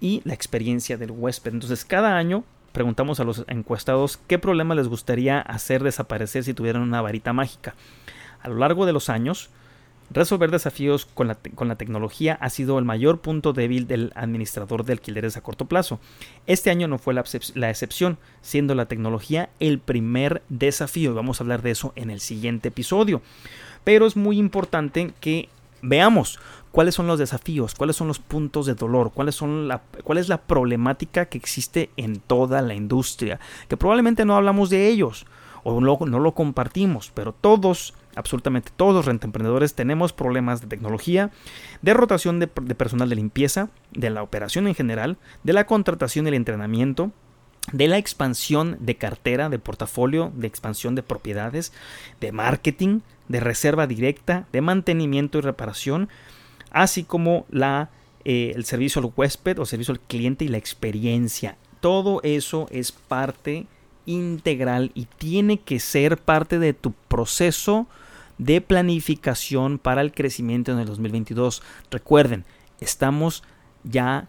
y 0.00 0.22
la 0.24 0.34
experiencia 0.34 0.96
del 0.96 1.10
huésped. 1.12 1.52
Entonces, 1.52 1.84
cada 1.84 2.16
año 2.16 2.44
preguntamos 2.72 3.20
a 3.20 3.24
los 3.24 3.44
encuestados 3.48 4.18
qué 4.26 4.38
problema 4.38 4.74
les 4.74 4.88
gustaría 4.88 5.40
hacer 5.40 5.82
desaparecer 5.82 6.42
si 6.42 6.54
tuvieran 6.54 6.82
una 6.82 7.02
varita 7.02 7.32
mágica. 7.32 7.74
A 8.40 8.48
lo 8.48 8.56
largo 8.56 8.86
de 8.86 8.92
los 8.92 9.08
años, 9.08 9.50
resolver 10.10 10.50
desafíos 10.50 11.06
con 11.06 11.28
la, 11.28 11.76
tecnología 11.76 12.38
ha 12.40 12.50
sido 12.50 12.78
el 12.78 12.84
mayor 12.84 13.20
punto 13.20 13.52
débil 13.52 13.86
del 13.86 14.12
administrador 14.14 14.84
de 14.84 14.92
alquileres 14.94 15.36
a 15.36 15.42
corto 15.42 15.66
plazo. 15.66 16.00
Este 16.46 16.70
año 16.70 16.88
no 16.88 16.98
fue 16.98 17.14
la, 17.14 17.24
la 17.54 17.70
excepción, 17.70 18.18
siendo 18.40 18.74
la 18.74 18.86
tecnología 18.86 19.50
el 19.60 19.78
primer 19.78 20.42
desafío. 20.48 21.14
Vamos 21.14 21.40
a 21.40 21.44
hablar 21.44 21.62
de 21.62 21.70
eso 21.70 21.92
en 21.96 22.10
el 22.10 22.20
siguiente 22.20 22.68
episodio. 22.68 23.22
Pero 23.84 24.06
es 24.06 24.16
muy 24.16 24.38
importante 24.38 25.12
que 25.20 25.48
veamos 25.82 26.38
cuáles 26.72 26.94
son 26.94 27.06
los 27.06 27.18
desafíos, 27.18 27.74
cuáles 27.74 27.96
son 27.96 28.08
los 28.08 28.18
puntos 28.18 28.66
de 28.66 28.74
dolor, 28.74 29.12
cuáles 29.12 29.34
son 29.34 29.68
la, 29.68 29.82
cuál 30.02 30.18
es 30.18 30.28
la 30.28 30.38
problemática 30.38 31.26
que 31.26 31.38
existe 31.38 31.90
en 31.96 32.20
toda 32.20 32.62
la 32.62 32.74
industria, 32.74 33.38
que 33.68 33.76
probablemente 33.76 34.24
no 34.24 34.36
hablamos 34.36 34.70
de 34.70 34.88
ellos 34.88 35.26
o 35.64 35.80
no, 35.80 35.98
no 36.06 36.18
lo 36.18 36.32
compartimos, 36.32 37.12
pero 37.14 37.32
todos, 37.32 37.94
absolutamente 38.16 38.70
todos 38.76 38.94
los 38.94 39.06
rentemprendedores 39.06 39.74
tenemos 39.74 40.12
problemas 40.12 40.60
de 40.60 40.66
tecnología, 40.66 41.30
de 41.82 41.94
rotación 41.94 42.40
de, 42.40 42.46
personal 42.46 43.08
de 43.08 43.16
limpieza, 43.16 43.68
de 43.92 44.10
la 44.10 44.22
operación 44.22 44.66
en 44.66 44.74
general, 44.74 45.16
de 45.44 45.52
la 45.52 45.66
contratación 45.66 46.26
y 46.26 46.28
el 46.28 46.34
entrenamiento, 46.34 47.12
de 47.72 47.88
la 47.88 47.98
expansión 47.98 48.76
de 48.80 48.96
cartera, 48.96 49.48
de 49.48 49.58
portafolio, 49.58 50.32
de 50.34 50.48
expansión 50.48 50.94
de 50.94 51.02
propiedades, 51.02 51.72
de 52.20 52.32
marketing, 52.32 53.00
de 53.28 53.40
reserva 53.40 53.86
directa, 53.86 54.46
de 54.52 54.60
mantenimiento 54.60 55.38
y 55.38 55.42
reparación, 55.42 56.08
así 56.70 57.04
como 57.04 57.46
la, 57.50 57.90
eh, 58.24 58.52
el 58.54 58.64
servicio 58.64 59.00
al 59.00 59.12
huésped 59.14 59.58
o 59.58 59.64
servicio 59.64 59.92
al 59.92 60.00
cliente 60.00 60.44
y 60.44 60.48
la 60.48 60.58
experiencia. 60.58 61.56
Todo 61.80 62.20
eso 62.24 62.66
es 62.70 62.92
parte 62.92 63.66
integral 64.06 64.90
y 64.94 65.06
tiene 65.18 65.58
que 65.58 65.78
ser 65.78 66.18
parte 66.18 66.58
de 66.58 66.74
tu 66.74 66.92
proceso 67.08 67.86
de 68.44 68.60
planificación 68.60 69.78
para 69.78 70.00
el 70.00 70.12
crecimiento 70.12 70.72
en 70.72 70.78
el 70.78 70.86
2022. 70.86 71.62
Recuerden, 71.90 72.44
estamos 72.80 73.42
ya 73.84 74.28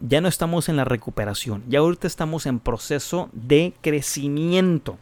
ya 0.00 0.20
no 0.20 0.28
estamos 0.28 0.68
en 0.68 0.76
la 0.76 0.84
recuperación, 0.84 1.62
ya 1.66 1.78
ahorita 1.78 2.06
estamos 2.06 2.46
en 2.46 2.58
proceso 2.60 3.30
de 3.32 3.72
crecimiento. 3.80 4.98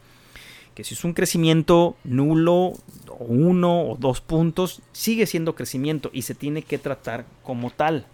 Que 0.75 0.83
si 0.83 0.93
es 0.93 1.03
un 1.03 1.13
crecimiento 1.13 1.97
nulo, 2.03 2.73
o 3.07 3.25
uno 3.27 3.89
o 3.89 3.97
dos 3.97 4.21
puntos, 4.21 4.81
sigue 4.91 5.25
siendo 5.25 5.55
crecimiento 5.55 6.09
y 6.13 6.23
se 6.23 6.35
tiene 6.35 6.61
que 6.61 6.77
tratar 6.77 7.25
como 7.43 7.69
tal. 7.69 8.05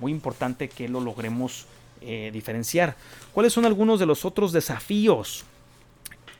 Muy 0.00 0.10
importante 0.10 0.68
que 0.68 0.88
lo 0.88 1.00
logremos 1.00 1.66
eh, 2.00 2.30
diferenciar. 2.32 2.96
¿Cuáles 3.32 3.52
son 3.52 3.66
algunos 3.66 4.00
de 4.00 4.06
los 4.06 4.24
otros 4.24 4.52
desafíos 4.52 5.44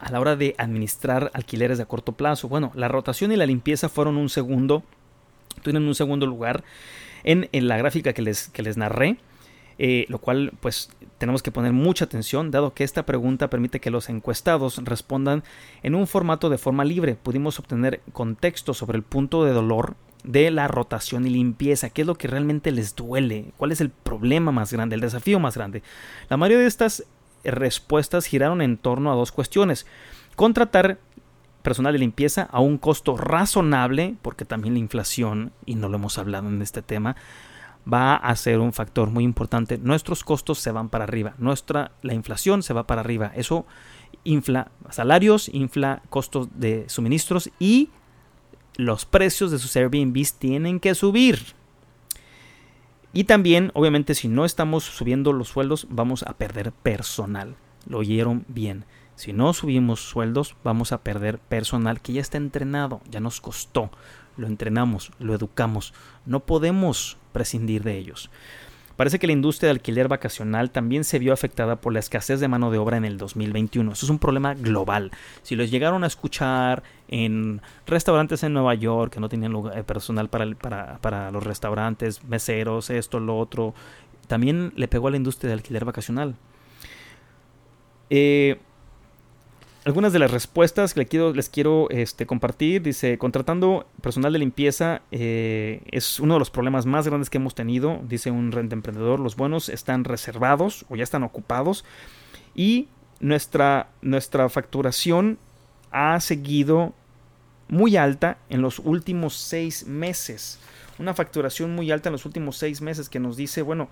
a 0.02 0.10
la 0.10 0.20
hora 0.20 0.36
de 0.36 0.54
administrar 0.58 1.30
alquileres 1.34 1.78
de 1.78 1.86
corto 1.86 2.12
plazo? 2.12 2.48
Bueno, 2.48 2.72
la 2.74 2.88
rotación 2.88 3.32
y 3.32 3.36
la 3.36 3.46
limpieza 3.46 3.88
fueron 3.88 4.16
un 4.16 4.28
segundo, 4.28 4.82
tienen 5.62 5.84
un 5.84 5.94
segundo 5.94 6.26
lugar 6.26 6.64
en, 7.24 7.48
la 7.52 7.76
gráfica 7.76 8.12
que 8.12 8.22
les, 8.22 8.48
que 8.48 8.62
les 8.62 8.76
narré. 8.76 9.18
Eh, 9.78 10.04
lo 10.10 10.18
cual 10.18 10.52
pues 10.60 10.90
tenemos 11.16 11.42
que 11.42 11.50
poner 11.50 11.72
mucha 11.72 12.04
atención 12.04 12.50
dado 12.50 12.74
que 12.74 12.84
esta 12.84 13.06
pregunta 13.06 13.48
permite 13.48 13.80
que 13.80 13.90
los 13.90 14.10
encuestados 14.10 14.76
respondan 14.84 15.42
en 15.82 15.94
un 15.94 16.06
formato 16.06 16.50
de 16.50 16.58
forma 16.58 16.84
libre. 16.84 17.16
Pudimos 17.20 17.58
obtener 17.58 18.02
contexto 18.12 18.74
sobre 18.74 18.98
el 18.98 19.02
punto 19.02 19.44
de 19.44 19.52
dolor 19.52 19.96
de 20.24 20.50
la 20.50 20.68
rotación 20.68 21.26
y 21.26 21.30
limpieza, 21.30 21.90
qué 21.90 22.02
es 22.02 22.06
lo 22.06 22.16
que 22.16 22.28
realmente 22.28 22.70
les 22.70 22.94
duele, 22.94 23.46
cuál 23.56 23.72
es 23.72 23.80
el 23.80 23.90
problema 23.90 24.52
más 24.52 24.72
grande, 24.72 24.94
el 24.94 25.00
desafío 25.00 25.40
más 25.40 25.56
grande. 25.56 25.82
La 26.28 26.36
mayoría 26.36 26.58
de 26.58 26.68
estas 26.68 27.04
respuestas 27.44 28.26
giraron 28.26 28.62
en 28.62 28.76
torno 28.76 29.12
a 29.12 29.14
dos 29.14 29.32
cuestiones. 29.32 29.86
Contratar 30.36 30.98
personal 31.62 31.92
de 31.92 31.98
limpieza 31.98 32.48
a 32.50 32.60
un 32.60 32.78
costo 32.78 33.16
razonable, 33.16 34.16
porque 34.22 34.44
también 34.44 34.74
la 34.74 34.80
inflación, 34.80 35.52
y 35.64 35.76
no 35.76 35.88
lo 35.88 35.96
hemos 35.96 36.18
hablado 36.18 36.48
en 36.48 36.60
este 36.60 36.82
tema, 36.82 37.16
va 37.90 38.14
a 38.14 38.34
ser 38.36 38.58
un 38.60 38.72
factor 38.72 39.10
muy 39.10 39.24
importante. 39.24 39.78
Nuestros 39.78 40.24
costos 40.24 40.58
se 40.58 40.72
van 40.72 40.88
para 40.88 41.04
arriba, 41.04 41.34
nuestra 41.38 41.92
la 42.02 42.14
inflación 42.14 42.62
se 42.62 42.74
va 42.74 42.86
para 42.86 43.00
arriba. 43.00 43.32
Eso 43.34 43.66
infla 44.24 44.70
salarios, 44.90 45.48
infla 45.52 46.02
costos 46.08 46.48
de 46.54 46.84
suministros 46.88 47.50
y 47.58 47.90
los 48.76 49.04
precios 49.04 49.50
de 49.50 49.58
sus 49.58 49.74
Airbnbs 49.76 50.34
tienen 50.34 50.80
que 50.80 50.94
subir. 50.94 51.54
Y 53.12 53.24
también, 53.24 53.70
obviamente, 53.74 54.14
si 54.14 54.28
no 54.28 54.44
estamos 54.44 54.84
subiendo 54.84 55.32
los 55.32 55.48
sueldos, 55.48 55.86
vamos 55.90 56.22
a 56.22 56.32
perder 56.34 56.72
personal. 56.72 57.56
Lo 57.86 57.98
oyeron 57.98 58.44
bien. 58.48 58.84
Si 59.14 59.32
no 59.32 59.52
subimos 59.52 60.00
sueldos, 60.00 60.56
vamos 60.64 60.92
a 60.92 61.02
perder 61.02 61.38
personal 61.38 62.00
que 62.00 62.14
ya 62.14 62.20
está 62.20 62.38
entrenado, 62.38 63.02
ya 63.10 63.20
nos 63.20 63.40
costó, 63.40 63.90
lo 64.36 64.46
entrenamos, 64.46 65.12
lo 65.18 65.34
educamos, 65.34 65.92
no 66.24 66.40
podemos 66.40 67.18
prescindir 67.32 67.82
de 67.82 67.98
ellos. 67.98 68.30
Parece 68.96 69.18
que 69.18 69.26
la 69.26 69.32
industria 69.32 69.68
de 69.68 69.72
alquiler 69.72 70.08
vacacional 70.08 70.70
también 70.70 71.04
se 71.04 71.18
vio 71.18 71.32
afectada 71.32 71.76
por 71.76 71.92
la 71.92 71.98
escasez 71.98 72.40
de 72.40 72.48
mano 72.48 72.70
de 72.70 72.78
obra 72.78 72.96
en 72.96 73.04
el 73.04 73.18
2021. 73.18 73.92
Eso 73.92 74.06
es 74.06 74.10
un 74.10 74.18
problema 74.18 74.54
global. 74.54 75.10
Si 75.42 75.56
los 75.56 75.70
llegaron 75.70 76.04
a 76.04 76.06
escuchar 76.06 76.82
en 77.08 77.60
restaurantes 77.86 78.42
en 78.42 78.52
Nueva 78.52 78.74
York 78.74 79.14
que 79.14 79.20
no 79.20 79.28
tenían 79.28 79.54
eh, 79.74 79.82
personal 79.84 80.28
para, 80.28 80.98
para 80.98 81.30
los 81.30 81.42
restaurantes, 81.42 82.24
meseros, 82.24 82.90
esto, 82.90 83.20
lo 83.20 83.38
otro, 83.38 83.74
también 84.26 84.72
le 84.76 84.88
pegó 84.88 85.08
a 85.08 85.10
la 85.10 85.16
industria 85.16 85.48
de 85.48 85.54
alquiler 85.54 85.84
vacacional. 85.84 86.36
Eh, 88.10 88.58
algunas 89.84 90.12
de 90.12 90.18
las 90.18 90.30
respuestas 90.30 90.94
que 90.94 91.00
les 91.34 91.48
quiero, 91.48 91.90
este, 91.90 92.26
compartir. 92.26 92.82
Dice, 92.82 93.18
contratando 93.18 93.86
personal 94.00 94.32
de 94.32 94.38
limpieza 94.38 95.02
eh, 95.10 95.82
es 95.90 96.20
uno 96.20 96.34
de 96.34 96.38
los 96.38 96.50
problemas 96.50 96.86
más 96.86 97.06
grandes 97.06 97.30
que 97.30 97.38
hemos 97.38 97.54
tenido, 97.54 98.00
dice 98.04 98.30
un 98.30 98.52
rente 98.52 98.74
emprendedor. 98.74 99.18
Los 99.18 99.36
buenos 99.36 99.68
están 99.68 100.04
reservados 100.04 100.84
o 100.88 100.96
ya 100.96 101.02
están 101.02 101.24
ocupados 101.24 101.84
y 102.54 102.88
nuestra, 103.20 103.88
nuestra 104.02 104.48
facturación 104.48 105.38
ha 105.90 106.20
seguido 106.20 106.94
muy 107.68 107.96
alta 107.96 108.38
en 108.48 108.62
los 108.62 108.78
últimos 108.78 109.34
seis 109.34 109.86
meses. 109.86 110.58
Una 110.98 111.14
facturación 111.14 111.74
muy 111.74 111.90
alta 111.90 112.08
en 112.08 112.12
los 112.12 112.26
últimos 112.26 112.56
seis 112.56 112.80
meses 112.82 113.08
que 113.08 113.18
nos 113.18 113.36
dice, 113.36 113.62
bueno, 113.62 113.88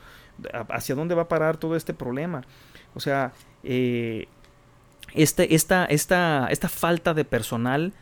hacia 0.69 0.95
dónde 0.95 1.15
va 1.15 1.23
a 1.23 1.29
parar 1.29 1.57
todo 1.57 1.75
este 1.75 1.95
problema. 1.95 2.43
O 2.95 3.01
sea, 3.01 3.33
eh, 3.65 4.27
este, 5.15 5.55
esta, 5.55 5.85
esta, 5.85 6.47
esta 6.51 6.69
falta 6.69 7.15
de 7.15 7.25
personal 7.25 7.93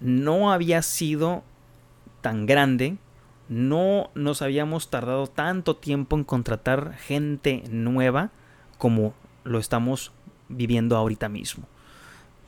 no 0.00 0.52
había 0.52 0.82
sido 0.82 1.42
tan 2.20 2.46
grande, 2.46 2.96
no 3.48 4.10
nos 4.14 4.42
habíamos 4.42 4.90
tardado 4.90 5.26
tanto 5.26 5.76
tiempo 5.76 6.16
en 6.16 6.24
contratar 6.24 6.94
gente 6.94 7.64
nueva 7.70 8.30
como 8.78 9.14
lo 9.44 9.58
estamos 9.58 10.12
viviendo 10.48 10.96
ahorita 10.96 11.28
mismo. 11.28 11.66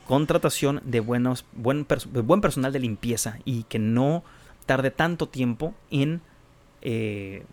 Contratación 0.06 0.80
de, 0.84 1.00
buenos, 1.00 1.44
buen, 1.52 1.84
personal 1.84 2.72
de 2.72 2.80
limpieza 2.80 3.38
y 3.44 3.64
que 3.64 3.78
no 3.78 4.24
tarde 4.66 4.90
tanto 4.90 5.28
tiempo 5.28 5.74
en, 5.90 6.20
eh, 6.82 7.44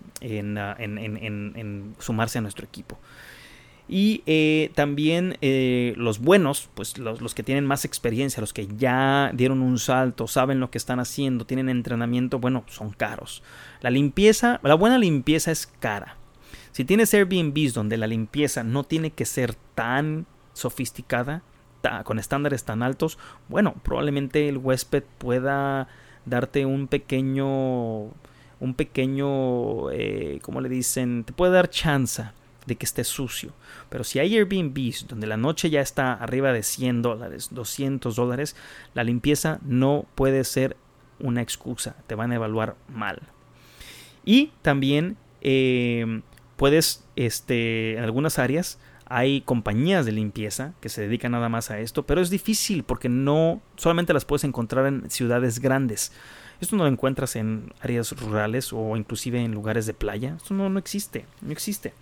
ah, 0.58 0.76
en 0.80 1.96
sumarse 2.00 2.40
a 2.40 2.42
nuestro 2.42 2.66
equipo. 2.66 2.98
Y 3.92 4.22
eh, 4.28 4.70
también 4.76 5.38
eh, 5.42 5.96
los 5.98 6.20
buenos, 6.20 6.70
pues 6.76 7.00
los, 7.00 7.34
que 7.34 7.42
tienen 7.42 7.66
más 7.66 7.86
experiencia, 7.86 8.40
los 8.40 8.54
que 8.54 8.68
ya 8.68 9.32
dieron 9.34 9.64
un 9.64 9.80
salto, 9.80 10.28
saben 10.28 10.60
lo 10.60 10.70
que 10.70 10.78
están 10.78 11.00
haciendo, 11.00 11.48
tienen 11.48 11.70
entrenamiento, 11.70 12.38
bueno, 12.38 12.64
son 12.68 12.92
caros. 12.92 13.42
La 13.82 13.90
limpieza, 13.90 14.60
la 14.62 14.76
buena 14.76 15.00
limpieza 15.00 15.50
es 15.50 15.66
cara. 15.66 16.18
Si 16.72 16.86
tienes 16.86 17.16
Airbnbs 17.16 17.74
donde 17.74 17.98
la 17.98 18.06
limpieza 18.06 18.64
no 18.64 18.84
tiene 18.84 19.10
que 19.10 19.26
ser 19.26 19.56
tan 19.74 20.28
sofisticada, 20.54 21.42
con 22.04 22.20
estándares 22.20 22.66
tan 22.66 22.84
altos, 22.84 23.18
bueno, 23.48 23.74
probablemente 23.84 24.50
el 24.50 24.58
huésped 24.58 25.04
pueda 25.18 25.88
darte 26.26 26.68
un 26.68 26.88
pequeño, 26.88 28.02
un 28.60 28.74
pequeño, 28.76 29.90
eh, 29.90 30.38
¿cómo 30.44 30.62
le 30.62 30.70
dicen? 30.70 31.24
Te 31.24 31.34
puede 31.34 31.54
dar 31.54 31.72
chance 31.72 32.26
de 32.70 32.78
que 32.78 32.86
esté 32.86 33.04
sucio. 33.04 33.52
Pero 33.90 34.06
si 34.06 34.20
hay 34.20 34.38
Airbnbs 34.38 35.08
donde 35.08 35.28
la 35.28 35.36
noche 35.36 35.70
ya 35.70 35.82
está 35.82 36.14
arriba 36.14 36.54
de 36.54 36.64
100 36.64 37.02
dólares, 37.02 37.50
200 37.52 38.16
dólares, 38.16 38.56
la 38.94 39.04
limpieza 39.04 39.60
no 39.64 40.06
puede 40.16 40.46
ser 40.46 40.78
una 41.20 41.42
excusa. 41.42 41.98
Te 42.08 42.16
van 42.16 42.32
a 42.32 42.36
evaluar 42.36 42.78
mal. 42.88 43.20
Y 44.24 44.52
también 44.62 45.18
eh, 45.42 46.22
puedes, 46.56 47.06
este, 47.18 47.98
en 47.98 48.04
algunas 48.04 48.40
áreas, 48.40 48.80
hay 49.06 49.42
compañías 49.42 50.06
de 50.06 50.12
limpieza 50.12 50.74
que 50.82 50.90
se 50.90 51.02
dedican 51.02 51.32
nada 51.32 51.50
más 51.50 51.72
a 51.72 51.80
esto, 51.80 52.06
pero 52.06 52.22
es 52.22 52.30
difícil 52.30 52.84
porque 52.84 53.10
no 53.10 53.62
solamente 53.76 54.14
las 54.14 54.24
puedes 54.24 54.44
encontrar 54.44 54.86
en 54.86 55.10
ciudades 55.10 55.60
grandes. 55.60 56.12
Esto 56.62 56.76
no 56.76 56.84
lo 56.84 56.90
encuentras 56.90 57.36
en 57.36 57.74
áreas 57.82 58.12
rurales 58.12 58.72
o 58.72 58.96
inclusive 58.98 59.42
en 59.42 59.54
lugares 59.54 59.86
de 59.86 59.94
playa. 59.94 60.36
Esto 60.38 60.54
no, 60.54 60.70
no 60.70 60.78
existe, 60.78 61.26
no 61.42 61.52
existe. 61.52 61.94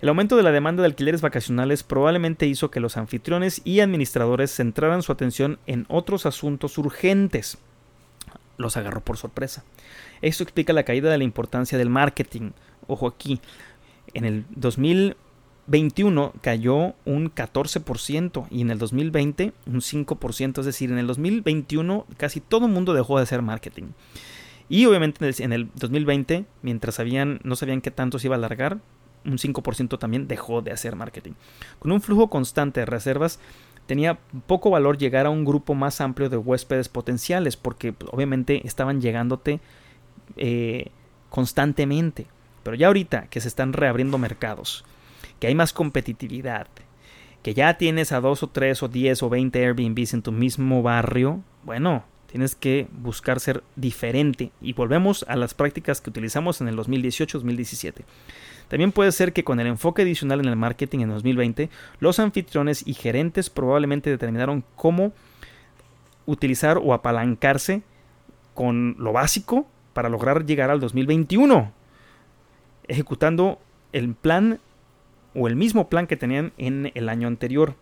El 0.00 0.08
aumento 0.08 0.36
de 0.36 0.42
la 0.42 0.52
demanda 0.52 0.82
de 0.82 0.88
alquileres 0.88 1.20
vacacionales 1.20 1.82
probablemente 1.82 2.46
hizo 2.46 2.70
que 2.70 2.80
los 2.80 2.96
anfitriones 2.96 3.62
y 3.64 3.80
administradores 3.80 4.54
centraran 4.54 5.02
su 5.02 5.12
atención 5.12 5.58
en 5.66 5.86
otros 5.88 6.26
asuntos 6.26 6.76
urgentes. 6.78 7.58
Los 8.56 8.76
agarró 8.76 9.00
por 9.00 9.16
sorpresa. 9.16 9.64
Esto 10.20 10.42
explica 10.42 10.72
la 10.72 10.84
caída 10.84 11.10
de 11.10 11.18
la 11.18 11.24
importancia 11.24 11.78
del 11.78 11.90
marketing. 11.90 12.50
Ojo 12.86 13.06
aquí, 13.06 13.40
en 14.12 14.24
el 14.24 14.44
2021 14.50 16.34
cayó 16.40 16.94
un 17.04 17.32
14% 17.34 18.46
y 18.50 18.60
en 18.60 18.70
el 18.70 18.78
2020 18.78 19.52
un 19.66 19.80
5%, 19.80 20.58
es 20.60 20.66
decir, 20.66 20.90
en 20.90 20.98
el 20.98 21.06
2021 21.06 22.06
casi 22.16 22.40
todo 22.40 22.66
el 22.66 22.72
mundo 22.72 22.94
dejó 22.94 23.16
de 23.16 23.22
hacer 23.22 23.42
marketing. 23.42 23.92
Y 24.68 24.86
obviamente 24.86 25.30
en 25.42 25.52
el 25.52 25.68
2020, 25.74 26.46
mientras 26.62 26.98
no 27.44 27.56
sabían 27.56 27.80
qué 27.82 27.90
tanto 27.90 28.18
se 28.18 28.28
iba 28.28 28.36
a 28.36 28.38
alargar, 28.38 28.78
un 29.24 29.38
5% 29.38 29.98
también 29.98 30.28
dejó 30.28 30.62
de 30.62 30.72
hacer 30.72 30.96
marketing. 30.96 31.32
Con 31.78 31.92
un 31.92 32.00
flujo 32.00 32.28
constante 32.28 32.80
de 32.80 32.86
reservas, 32.86 33.40
tenía 33.86 34.18
poco 34.46 34.70
valor 34.70 34.98
llegar 34.98 35.26
a 35.26 35.30
un 35.30 35.44
grupo 35.44 35.74
más 35.74 36.00
amplio 36.00 36.28
de 36.28 36.36
huéspedes 36.36 36.88
potenciales, 36.88 37.56
porque 37.56 37.92
pues, 37.92 38.10
obviamente 38.12 38.66
estaban 38.66 39.00
llegándote 39.00 39.60
eh, 40.36 40.90
constantemente. 41.30 42.26
Pero 42.62 42.76
ya 42.76 42.86
ahorita 42.86 43.26
que 43.28 43.40
se 43.40 43.48
están 43.48 43.72
reabriendo 43.72 44.18
mercados, 44.18 44.84
que 45.38 45.46
hay 45.46 45.54
más 45.54 45.72
competitividad, 45.72 46.66
que 47.42 47.52
ya 47.52 47.76
tienes 47.76 48.12
a 48.12 48.20
dos 48.20 48.42
o 48.42 48.48
tres 48.48 48.82
o 48.82 48.88
diez 48.88 49.22
o 49.22 49.28
veinte 49.28 49.62
Airbnbs 49.62 50.14
en 50.14 50.22
tu 50.22 50.32
mismo 50.32 50.82
barrio, 50.82 51.42
bueno, 51.62 52.04
tienes 52.34 52.54
que 52.54 52.88
buscar 52.90 53.38
ser 53.38 53.62
diferente. 53.76 54.50
Y 54.62 54.72
volvemos 54.72 55.26
a 55.28 55.36
las 55.36 55.52
prácticas 55.52 56.00
que 56.00 56.08
utilizamos 56.08 56.62
en 56.62 56.68
el 56.68 56.76
2018-2017. 56.76 58.02
También 58.68 58.92
puede 58.92 59.12
ser 59.12 59.32
que 59.32 59.44
con 59.44 59.60
el 59.60 59.66
enfoque 59.66 60.02
adicional 60.02 60.40
en 60.40 60.46
el 60.46 60.56
marketing 60.56 61.00
en 61.00 61.10
2020, 61.10 61.70
los 62.00 62.18
anfitriones 62.18 62.86
y 62.86 62.94
gerentes 62.94 63.50
probablemente 63.50 64.10
determinaron 64.10 64.64
cómo 64.76 65.12
utilizar 66.26 66.78
o 66.78 66.94
apalancarse 66.94 67.82
con 68.54 68.96
lo 68.98 69.12
básico 69.12 69.66
para 69.92 70.08
lograr 70.08 70.46
llegar 70.46 70.70
al 70.70 70.80
2021, 70.80 71.72
ejecutando 72.88 73.58
el 73.92 74.14
plan 74.14 74.60
o 75.34 75.48
el 75.48 75.56
mismo 75.56 75.88
plan 75.88 76.06
que 76.06 76.16
tenían 76.16 76.52
en 76.58 76.92
el 76.94 77.08
año 77.08 77.28
anterior 77.28 77.74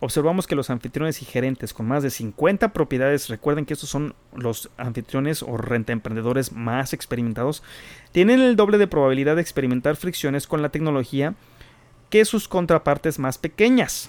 observamos 0.00 0.46
que 0.46 0.54
los 0.54 0.70
anfitriones 0.70 1.22
y 1.22 1.24
gerentes 1.24 1.72
con 1.72 1.86
más 1.86 2.02
de 2.02 2.10
50 2.10 2.72
propiedades, 2.72 3.28
recuerden 3.28 3.64
que 3.64 3.74
estos 3.74 3.90
son 3.90 4.14
los 4.34 4.70
anfitriones 4.76 5.42
o 5.42 5.56
renta 5.56 5.92
emprendedores 5.92 6.52
más 6.52 6.92
experimentados, 6.92 7.62
tienen 8.12 8.40
el 8.40 8.56
doble 8.56 8.78
de 8.78 8.86
probabilidad 8.86 9.36
de 9.36 9.42
experimentar 9.42 9.96
fricciones 9.96 10.46
con 10.46 10.62
la 10.62 10.68
tecnología 10.68 11.34
que 12.10 12.24
sus 12.24 12.48
contrapartes 12.48 13.18
más 13.18 13.38
pequeñas. 13.38 14.08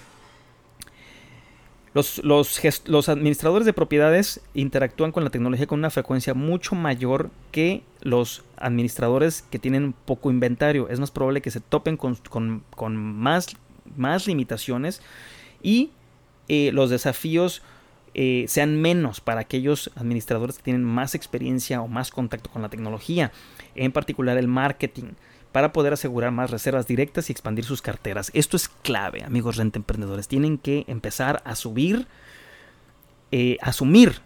Los, 1.94 2.22
los, 2.22 3.08
administradores 3.08 3.64
de 3.64 3.72
propiedades 3.72 4.42
interactúan 4.52 5.12
con 5.12 5.24
la 5.24 5.30
tecnología 5.30 5.66
con 5.66 5.78
una 5.78 5.88
frecuencia 5.88 6.34
mucho 6.34 6.74
mayor 6.74 7.30
que 7.52 7.84
los 8.02 8.44
administradores 8.58 9.40
que 9.50 9.58
tienen 9.58 9.94
poco 9.94 10.30
inventario. 10.30 10.90
Es 10.90 11.00
más 11.00 11.10
probable 11.10 11.40
que 11.40 11.50
se 11.50 11.60
topen 11.60 11.96
con, 11.96 12.18
con 12.76 12.96
más, 12.96 13.56
más 13.96 14.26
limitaciones 14.26 15.00
y 15.62 15.90
eh, 16.48 16.70
los 16.72 16.90
desafíos 16.90 17.62
eh, 18.14 18.46
sean 18.48 18.80
menos 18.80 19.20
para 19.20 19.40
aquellos 19.40 19.90
administradores 19.94 20.56
que 20.56 20.62
tienen 20.62 20.84
más 20.84 21.14
experiencia 21.14 21.82
o 21.82 21.88
más 21.88 22.10
contacto 22.10 22.50
con 22.50 22.62
la 22.62 22.70
tecnología, 22.70 23.30
en 23.74 23.92
particular 23.92 24.38
el 24.38 24.48
marketing, 24.48 25.12
para 25.52 25.72
poder 25.72 25.92
asegurar 25.92 26.32
más 26.32 26.50
reservas 26.50 26.86
directas 26.86 27.28
y 27.28 27.32
expandir 27.32 27.64
sus 27.64 27.82
carteras. 27.82 28.30
Esto 28.32 28.56
es 28.56 28.68
clave, 28.68 29.22
amigos 29.22 29.56
renta 29.56 29.78
emprendedores. 29.78 30.28
Tienen 30.28 30.56
que 30.56 30.84
empezar 30.86 31.42
a 31.44 31.54
subir, 31.56 32.06
eh, 33.32 33.58
asumir 33.60 34.22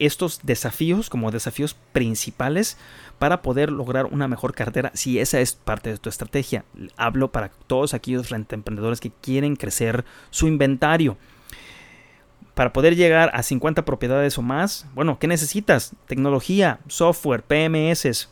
estos 0.00 0.40
desafíos 0.42 1.10
como 1.10 1.30
desafíos 1.30 1.76
principales 1.92 2.76
para 3.18 3.42
poder 3.42 3.70
lograr 3.70 4.06
una 4.06 4.26
mejor 4.26 4.54
cartera 4.54 4.90
si 4.94 5.20
esa 5.20 5.40
es 5.40 5.52
parte 5.52 5.90
de 5.90 5.98
tu 5.98 6.08
estrategia. 6.08 6.64
Hablo 6.96 7.30
para 7.30 7.50
todos 7.66 7.94
aquellos 7.94 8.32
emprendedores 8.32 8.98
que 8.98 9.12
quieren 9.20 9.54
crecer 9.54 10.04
su 10.30 10.48
inventario. 10.48 11.16
Para 12.54 12.72
poder 12.72 12.96
llegar 12.96 13.30
a 13.34 13.42
50 13.42 13.84
propiedades 13.84 14.36
o 14.38 14.42
más, 14.42 14.86
bueno, 14.94 15.18
¿qué 15.18 15.26
necesitas? 15.28 15.94
Tecnología, 16.06 16.80
software, 16.88 17.42
PMS. 17.42 18.28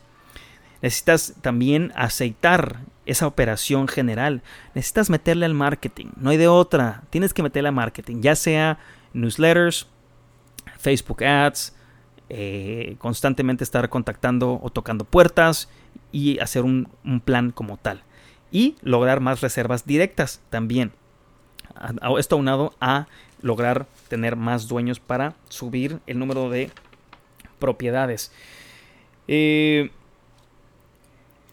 Necesitas 0.81 1.35
también 1.41 1.91
aceitar 1.95 2.79
esa 3.05 3.27
operación 3.27 3.87
general. 3.87 4.41
Necesitas 4.73 5.09
meterle 5.09 5.45
al 5.45 5.53
marketing, 5.53 6.07
no 6.15 6.31
hay 6.31 6.37
de 6.37 6.47
otra. 6.47 7.03
Tienes 7.09 7.33
que 7.33 7.43
meterle 7.43 7.69
al 7.69 7.75
marketing, 7.75 8.21
ya 8.21 8.35
sea 8.35 8.79
newsletters, 9.13 9.87
Facebook 10.79 11.23
Ads, 11.23 11.75
eh, 12.29 12.95
constantemente 12.99 13.63
estar 13.63 13.89
contactando 13.89 14.59
o 14.63 14.69
tocando 14.69 15.03
puertas 15.03 15.69
y 16.11 16.39
hacer 16.39 16.63
un, 16.63 16.87
plan 17.23 17.51
como 17.51 17.77
tal. 17.77 18.01
Y 18.51 18.75
lograr 18.81 19.19
más 19.19 19.41
reservas 19.41 19.85
directas 19.85 20.41
también. 20.49 20.91
Esto 22.17 22.35
aunado 22.35 22.73
a 22.79 23.07
lograr 23.41 23.87
tener 24.07 24.35
más 24.35 24.67
dueños 24.67 24.99
para 24.99 25.35
subir 25.49 25.99
el 26.07 26.17
número 26.17 26.49
de 26.49 26.71
propiedades. 27.59 28.31
Eh, 29.27 29.91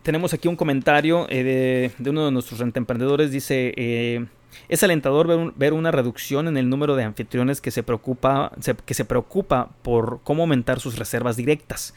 tenemos 0.02 0.32
aquí 0.32 0.48
un 0.48 0.56
comentario 0.56 1.26
eh, 1.28 1.90
de, 1.98 2.10
uno 2.10 2.26
de 2.26 2.32
nuestros 2.32 2.60
emprendedores. 2.60 3.30
Dice, 3.30 4.28
es 4.68 4.82
alentador 4.82 5.52
ver, 5.56 5.72
una 5.72 5.90
reducción 5.90 6.48
en 6.48 6.56
el 6.56 6.68
número 6.68 6.96
de 6.96 7.04
anfitriones 7.04 7.60
que 7.60 7.70
se, 7.70 7.82
preocupa, 7.82 8.52
que 8.84 8.94
se 8.94 9.04
preocupa 9.04 9.70
por 9.82 10.20
cómo 10.24 10.42
aumentar 10.42 10.80
sus 10.80 10.98
reservas 10.98 11.36
directas 11.36 11.94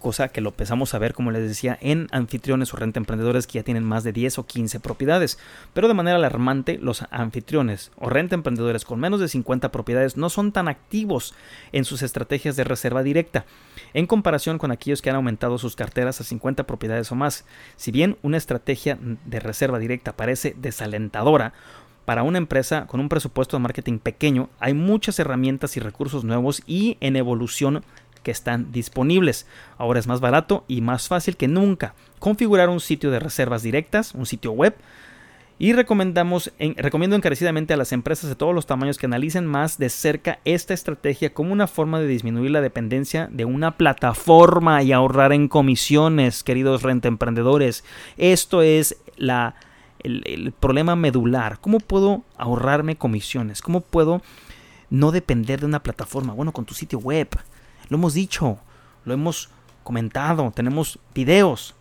cosa 0.00 0.28
que 0.28 0.40
lo 0.40 0.48
empezamos 0.48 0.94
a 0.94 0.98
ver, 0.98 1.14
como 1.14 1.30
les 1.30 1.46
decía, 1.46 1.78
en 1.80 2.08
anfitriones 2.10 2.74
o 2.74 2.76
renta 2.76 2.98
emprendedores 2.98 3.46
que 3.46 3.58
ya 3.58 3.62
tienen 3.62 3.84
más 3.84 4.02
de 4.02 4.12
10 4.12 4.38
o 4.38 4.46
15 4.46 4.80
propiedades. 4.80 5.38
Pero 5.72 5.86
de 5.86 5.94
manera 5.94 6.16
alarmante, 6.16 6.78
los 6.78 7.04
anfitriones 7.10 7.92
o 7.96 8.08
renta 8.08 8.34
emprendedores 8.34 8.84
con 8.84 8.98
menos 8.98 9.20
de 9.20 9.28
50 9.28 9.70
propiedades 9.70 10.16
no 10.16 10.30
son 10.30 10.50
tan 10.50 10.66
activos 10.66 11.34
en 11.70 11.84
sus 11.84 12.02
estrategias 12.02 12.56
de 12.56 12.64
reserva 12.64 13.04
directa, 13.04 13.44
en 13.94 14.06
comparación 14.06 14.58
con 14.58 14.72
aquellos 14.72 15.02
que 15.02 15.10
han 15.10 15.16
aumentado 15.16 15.58
sus 15.58 15.76
carteras 15.76 16.20
a 16.20 16.24
50 16.24 16.66
propiedades 16.66 17.12
o 17.12 17.14
más. 17.14 17.44
Si 17.76 17.92
bien 17.92 18.16
una 18.22 18.38
estrategia 18.38 18.98
de 19.00 19.40
reserva 19.40 19.78
directa 19.78 20.16
parece 20.16 20.56
desalentadora, 20.58 21.52
para 22.04 22.22
una 22.22 22.38
empresa 22.38 22.86
con 22.86 23.00
un 23.00 23.08
presupuesto 23.08 23.56
de 23.56 23.62
marketing 23.62 23.98
pequeño 23.98 24.48
hay 24.58 24.74
muchas 24.74 25.18
herramientas 25.18 25.76
y 25.76 25.80
recursos 25.80 26.24
nuevos 26.24 26.62
y 26.66 26.96
en 27.00 27.16
evolución 27.16 27.84
que 28.22 28.30
están 28.30 28.72
disponibles. 28.72 29.46
Ahora 29.78 30.00
es 30.00 30.06
más 30.06 30.20
barato 30.20 30.64
y 30.68 30.80
más 30.80 31.08
fácil 31.08 31.36
que 31.36 31.48
nunca 31.48 31.94
configurar 32.18 32.68
un 32.68 32.80
sitio 32.80 33.10
de 33.10 33.18
reservas 33.18 33.62
directas, 33.62 34.14
un 34.14 34.26
sitio 34.26 34.52
web. 34.52 34.74
Y 35.58 35.74
recomendamos, 35.74 36.52
recomiendo 36.76 37.16
encarecidamente 37.16 37.74
a 37.74 37.76
las 37.76 37.92
empresas 37.92 38.30
de 38.30 38.34
todos 38.34 38.54
los 38.54 38.64
tamaños 38.64 38.96
que 38.96 39.04
analicen 39.04 39.44
más 39.44 39.76
de 39.76 39.90
cerca 39.90 40.38
esta 40.46 40.72
estrategia 40.72 41.34
como 41.34 41.52
una 41.52 41.66
forma 41.66 42.00
de 42.00 42.06
disminuir 42.06 42.50
la 42.50 42.62
dependencia 42.62 43.28
de 43.30 43.44
una 43.44 43.76
plataforma 43.76 44.82
y 44.82 44.92
ahorrar 44.92 45.34
en 45.34 45.48
comisiones, 45.48 46.44
queridos 46.44 46.82
renta 46.82 47.08
emprendedores. 47.08 47.84
Esto 48.16 48.62
es 48.62 48.96
la, 49.18 49.54
el, 50.04 50.52
problema 50.58 50.96
medular. 50.96 51.58
¿Cómo 51.60 51.80
puedo 51.80 52.22
ahorrarme 52.36 52.96
comisiones? 52.96 53.62
¿Cómo 53.62 53.80
puedo 53.80 54.22
no 54.90 55.12
depender 55.12 55.60
de 55.60 55.66
una 55.66 55.82
plataforma? 55.82 56.32
Bueno, 56.32 56.52
con 56.52 56.64
tu 56.64 56.74
sitio 56.74 56.98
web. 56.98 57.28
Lo 57.88 57.96
hemos 57.96 58.14
dicho, 58.14 58.58
lo 59.04 59.14
hemos 59.14 59.50
comentado, 59.82 60.52
tenemos 60.54 60.98
videos. 61.14 61.74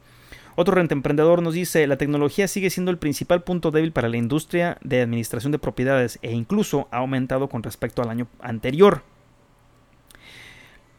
Otro 0.55 0.75
renta 0.75 0.93
emprendedor 0.93 1.41
nos 1.41 1.53
dice, 1.53 1.87
la 1.87 1.97
tecnología 1.97 2.47
sigue 2.47 2.69
siendo 2.69 2.91
el 2.91 2.97
principal 2.97 3.43
punto 3.43 3.71
débil 3.71 3.93
para 3.93 4.09
la 4.09 4.17
industria 4.17 4.77
de 4.81 5.01
administración 5.01 5.51
de 5.51 5.59
propiedades 5.59 6.19
e 6.21 6.33
incluso 6.33 6.89
ha 6.91 6.97
aumentado 6.97 7.47
con 7.47 7.63
respecto 7.63 8.01
al 8.01 8.09
año 8.09 8.27
anterior. 8.41 9.03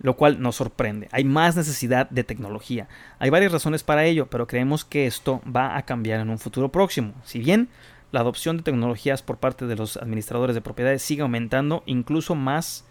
Lo 0.00 0.16
cual 0.16 0.40
nos 0.40 0.56
sorprende. 0.56 1.08
Hay 1.12 1.24
más 1.24 1.56
necesidad 1.56 2.08
de 2.08 2.24
tecnología. 2.24 2.88
Hay 3.18 3.28
varias 3.28 3.52
razones 3.52 3.82
para 3.82 4.04
ello, 4.04 4.26
pero 4.26 4.46
creemos 4.46 4.84
que 4.84 5.06
esto 5.06 5.42
va 5.44 5.76
a 5.76 5.82
cambiar 5.82 6.20
en 6.20 6.30
un 6.30 6.38
futuro 6.38 6.72
próximo. 6.72 7.12
Si 7.24 7.38
bien 7.38 7.68
la 8.12 8.20
adopción 8.20 8.56
de 8.56 8.62
tecnologías 8.62 9.22
por 9.22 9.36
parte 9.36 9.66
de 9.66 9.76
los 9.76 9.96
administradores 9.98 10.54
de 10.54 10.62
propiedades 10.62 11.02
sigue 11.02 11.22
aumentando, 11.22 11.82
incluso 11.86 12.34
más 12.34 12.84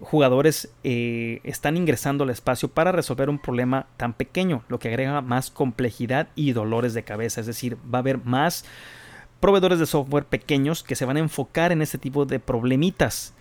jugadores 0.00 0.72
eh, 0.82 1.40
están 1.44 1.76
ingresando 1.76 2.24
al 2.24 2.30
espacio 2.30 2.68
para 2.68 2.92
resolver 2.92 3.28
un 3.28 3.38
problema 3.38 3.86
tan 3.96 4.14
pequeño, 4.14 4.62
lo 4.68 4.78
que 4.78 4.88
agrega 4.88 5.20
más 5.20 5.50
complejidad 5.50 6.28
y 6.34 6.52
dolores 6.52 6.94
de 6.94 7.02
cabeza. 7.02 7.40
Es 7.40 7.46
decir, 7.46 7.76
va 7.92 7.98
a 7.98 8.00
haber 8.00 8.18
más 8.24 8.64
proveedores 9.40 9.78
de 9.78 9.86
software 9.86 10.24
pequeños 10.24 10.82
que 10.82 10.96
se 10.96 11.04
van 11.04 11.16
a 11.16 11.20
enfocar 11.20 11.72
en 11.72 11.82
este 11.82 11.98
tipo 11.98 12.24
de 12.26 12.40
problemitas. 12.40 13.34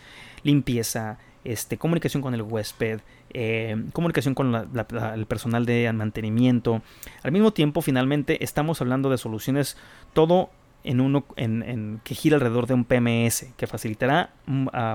Limpieza, 0.44 1.18
este, 1.44 1.78
comunicación 1.78 2.22
con 2.22 2.34
el 2.34 2.42
huésped, 2.42 3.00
eh, 3.32 3.76
comunicación 3.94 4.36
con 4.36 4.54
el 4.56 5.26
personal 5.26 5.66
de 5.66 5.92
mantenimiento. 5.94 6.82
Al 7.24 7.32
mismo 7.32 7.52
tiempo, 7.52 7.82
finalmente, 7.82 8.44
estamos 8.44 8.82
hablando 8.82 9.10
de 9.10 9.18
soluciones 9.18 9.78
todo 10.14 10.50
en 10.84 11.02
uno 11.02 11.26
en, 11.36 12.00
que 12.04 12.16
gira 12.16 12.36
alrededor 12.38 12.68
de 12.68 12.74
un 12.74 12.86
PMS, 12.86 13.48
que 13.58 13.68
facilitará 13.68 14.32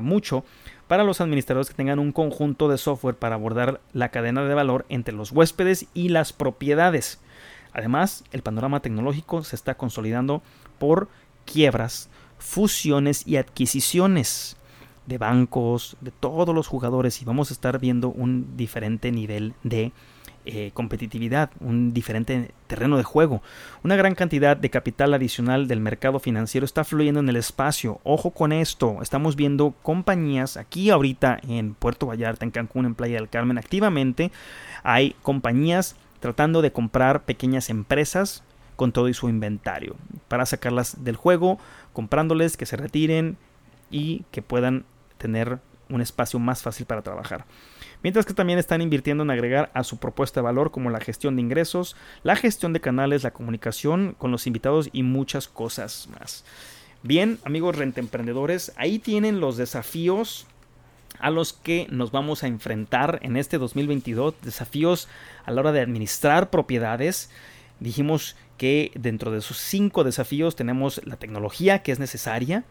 mucho 0.02 0.44
para 0.88 1.04
los 1.04 1.20
administradores 1.20 1.68
que 1.68 1.74
tengan 1.74 1.98
un 1.98 2.12
conjunto 2.12 2.68
de 2.68 2.78
software 2.78 3.16
para 3.16 3.34
abordar 3.34 3.80
la 3.92 4.10
cadena 4.10 4.44
de 4.44 4.54
valor 4.54 4.86
entre 4.88 5.14
los 5.14 5.32
huéspedes 5.32 5.86
y 5.94 6.08
las 6.08 6.32
propiedades. 6.32 7.20
Además, 7.72 8.24
el 8.32 8.42
panorama 8.42 8.80
tecnológico 8.80 9.42
se 9.44 9.56
está 9.56 9.74
consolidando 9.74 10.42
por 10.78 11.08
quiebras, 11.44 12.08
fusiones 12.38 13.26
y 13.26 13.36
adquisiciones 13.36 14.56
de 15.06 15.18
bancos, 15.18 15.96
de 16.00 16.10
todos 16.10 16.54
los 16.54 16.66
jugadores 16.66 17.20
y 17.20 17.24
vamos 17.24 17.50
a 17.50 17.54
estar 17.54 17.78
viendo 17.78 18.08
un 18.08 18.56
diferente 18.56 19.12
nivel 19.12 19.54
de 19.62 19.92
eh, 20.46 20.72
competitividad, 20.74 21.50
un 21.60 21.94
diferente 21.94 22.50
terreno 22.66 22.98
de 22.98 23.02
juego. 23.02 23.40
Una 23.82 23.96
gran 23.96 24.14
cantidad 24.14 24.58
de 24.58 24.68
capital 24.68 25.14
adicional 25.14 25.68
del 25.68 25.80
mercado 25.80 26.20
financiero 26.20 26.66
está 26.66 26.84
fluyendo 26.84 27.20
en 27.20 27.28
el 27.30 27.36
espacio. 27.36 27.98
Ojo 28.04 28.30
con 28.30 28.52
esto, 28.52 28.98
estamos 29.00 29.36
viendo 29.36 29.74
compañías 29.82 30.58
aquí 30.58 30.90
ahorita 30.90 31.38
en 31.48 31.72
Puerto 31.74 32.06
Vallarta, 32.06 32.44
en 32.44 32.50
Cancún, 32.50 32.84
en 32.84 32.94
Playa 32.94 33.16
del 33.16 33.30
Carmen, 33.30 33.56
activamente 33.56 34.32
hay 34.82 35.16
compañías 35.22 35.96
tratando 36.20 36.60
de 36.60 36.72
comprar 36.72 37.24
pequeñas 37.24 37.70
empresas 37.70 38.42
con 38.76 38.92
todo 38.92 39.08
y 39.08 39.14
su 39.14 39.30
inventario 39.30 39.96
para 40.28 40.44
sacarlas 40.44 41.04
del 41.04 41.16
juego, 41.16 41.58
comprándoles 41.94 42.58
que 42.58 42.66
se 42.66 42.76
retiren 42.76 43.38
y 43.90 44.24
que 44.30 44.42
puedan 44.42 44.84
tener 45.24 45.58
un 45.88 46.00
espacio 46.00 46.38
más 46.38 46.62
fácil 46.62 46.86
para 46.86 47.02
trabajar 47.02 47.44
mientras 48.04 48.26
que 48.26 48.34
también 48.34 48.58
están 48.60 48.82
invirtiendo 48.82 49.24
en 49.24 49.30
agregar 49.30 49.72
a 49.74 49.82
su 49.82 49.96
propuesta 49.96 50.40
de 50.40 50.44
valor 50.44 50.70
como 50.70 50.90
la 50.90 51.00
gestión 51.00 51.34
de 51.34 51.42
ingresos, 51.42 51.96
la 52.22 52.36
gestión 52.36 52.72
de 52.72 52.80
canales, 52.80 53.24
la 53.24 53.32
comunicación 53.32 54.14
con 54.16 54.30
los 54.30 54.46
invitados 54.46 54.90
y 54.92 55.02
muchas 55.02 55.48
cosas 55.48 56.08
más. 56.12 56.44
Bien, 57.02 57.38
amigos 57.44 57.76
emprendedores, 57.80 58.72
ahí 58.76 58.98
tienen 58.98 59.40
los 59.40 59.56
desafíos 59.56 60.46
a 61.18 61.30
los 61.30 61.54
que 61.54 61.86
nos 61.90 62.12
vamos 62.12 62.42
a 62.42 62.46
enfrentar 62.46 63.20
en 63.22 63.38
este 63.38 63.56
2022, 63.56 64.34
desafíos 64.42 65.08
a 65.46 65.50
la 65.50 65.62
hora 65.62 65.72
de 65.72 65.80
administrar 65.80 66.50
propiedades. 66.50 67.30
Dijimos 67.80 68.36
que 68.58 68.92
dentro 68.94 69.30
de 69.30 69.38
esos 69.38 69.56
cinco 69.56 70.04
desafíos 70.04 70.56
tenemos 70.56 71.00
la 71.04 71.16
tecnología 71.16 71.82
que 71.82 71.92
es 71.92 71.98
necesaria, 71.98 72.64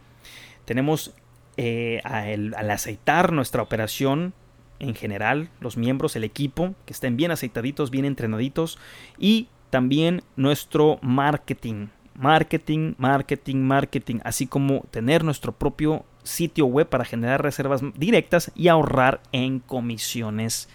tenemos 0.66 1.14
eh, 1.58 2.02
al 2.04 2.70
aceitar 2.72 3.32
nuestra 3.32 3.62
operación 3.62 4.34
en 4.80 4.96
general, 4.96 5.50
los 5.60 5.78
miembros, 5.78 6.16
el 6.16 6.24
equipo, 6.24 6.76
que 6.86 6.94
estén 6.94 7.16
bien 7.16 7.32
aceitaditos, 7.32 7.90
bien 7.90 8.06
entrenaditos 8.06 8.78
y 9.18 9.48
también 9.70 10.24
nuestro 10.36 11.00
marketing. 11.02 11.88
Marketing, 12.16 12.94
marketing, 12.98 13.58
marketing, 13.58 14.20
así 14.24 14.46
como 14.46 14.82
tener 14.92 15.24
nuestro 15.24 15.52
propio 15.52 16.06
sitio 16.24 16.66
web 16.68 16.88
para 16.88 17.06
generar 17.06 17.42
reservas 17.42 17.82
directas 17.96 18.52
y 18.56 18.68
ahorrar 18.68 19.22
en 19.32 19.60
comisiones 19.60 20.70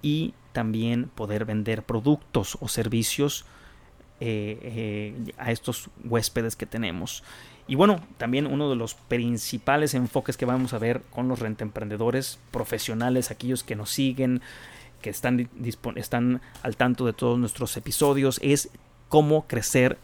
y 0.00 0.34
también 0.52 1.10
poder 1.14 1.44
vender 1.44 1.82
productos 1.82 2.56
o 2.60 2.68
servicios 2.68 3.46
eh, 4.20 4.58
eh, 4.62 5.32
a 5.38 5.50
estos 5.50 5.90
huéspedes 6.04 6.56
que 6.56 6.66
tenemos. 6.66 7.22
Y 7.68 7.74
bueno, 7.74 8.00
también 8.16 8.46
uno 8.46 8.70
de 8.70 8.76
los 8.76 8.94
principales 8.94 9.92
enfoques 9.92 10.38
que 10.38 10.46
vamos 10.46 10.72
a 10.72 10.78
ver 10.78 11.02
con 11.10 11.28
los 11.28 11.38
rentemprendedores 11.38 12.38
profesionales, 12.50 13.30
aquellos 13.30 13.62
que 13.62 13.76
nos 13.76 13.90
siguen, 13.90 14.40
que 15.02 15.10
están, 15.10 15.50
están 15.96 16.40
al 16.62 16.76
tanto 16.76 17.04
de 17.04 17.12
todos 17.12 17.38
nuestros 17.38 17.76
episodios, 17.76 18.40
es 18.42 18.70
cómo 19.10 19.46
crecer 19.46 19.98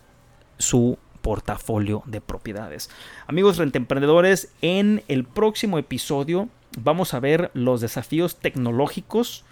su 0.59 0.99
portafolio 1.23 2.03
de 2.05 2.21
propiedades. 2.21 2.91
Amigos 3.27 3.57
rentemprendedores, 3.57 4.53
en 4.61 5.03
el 5.09 5.25
próximo 5.25 5.79
episodio 5.79 6.51
vamos 6.79 7.15
a 7.15 7.21
ver 7.21 7.51
los 7.55 7.81
desafíos 7.81 8.37
tecnológicos 8.37 9.43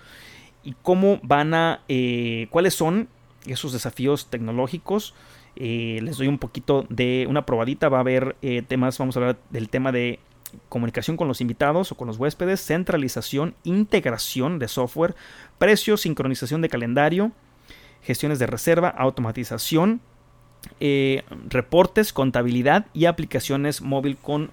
y 0.62 0.75
cómo 0.83 1.18
van 1.22 1.55
a, 1.55 1.81
eh, 1.88 2.48
cuáles 2.51 2.75
son 2.75 3.09
esos 3.46 3.72
desafíos 3.72 4.27
tecnológicos 4.27 5.14
eh, 5.57 6.01
les 6.03 6.17
doy 6.17 6.29
un 6.29 6.38
poquito 6.38 6.87
de 6.88 7.27
una 7.29 7.45
probadita. 7.45 7.88
Va 7.88 7.99
a 7.99 8.01
haber 8.01 8.37
eh, 8.43 8.62
temas, 8.62 8.99
vamos 8.99 9.17
a 9.17 9.21
hablar 9.21 9.38
del 9.51 9.69
tema 9.69 9.93
de 9.93 10.19
comunicación 10.69 11.17
con 11.17 11.29
los 11.29 11.41
invitados 11.41 11.93
o 11.93 11.97
con 11.97 12.09
los 12.09 12.19
huéspedes, 12.19 12.61
centralización, 12.65 13.55
integración 13.65 14.59
de 14.59 14.69
software, 14.69 15.15
precio, 15.59 15.97
sincronización 15.97 16.61
de 16.61 16.69
calendario, 16.69 17.33
gestiones 18.03 18.38
de 18.38 18.47
reserva, 18.47 18.88
automatización, 18.88 20.01
eh, 20.81 21.23
reportes, 21.49 22.12
contabilidad 22.12 22.87
y 22.93 23.07
aplicaciones 23.07 23.81
móvil 23.81 24.17
con 24.17 24.51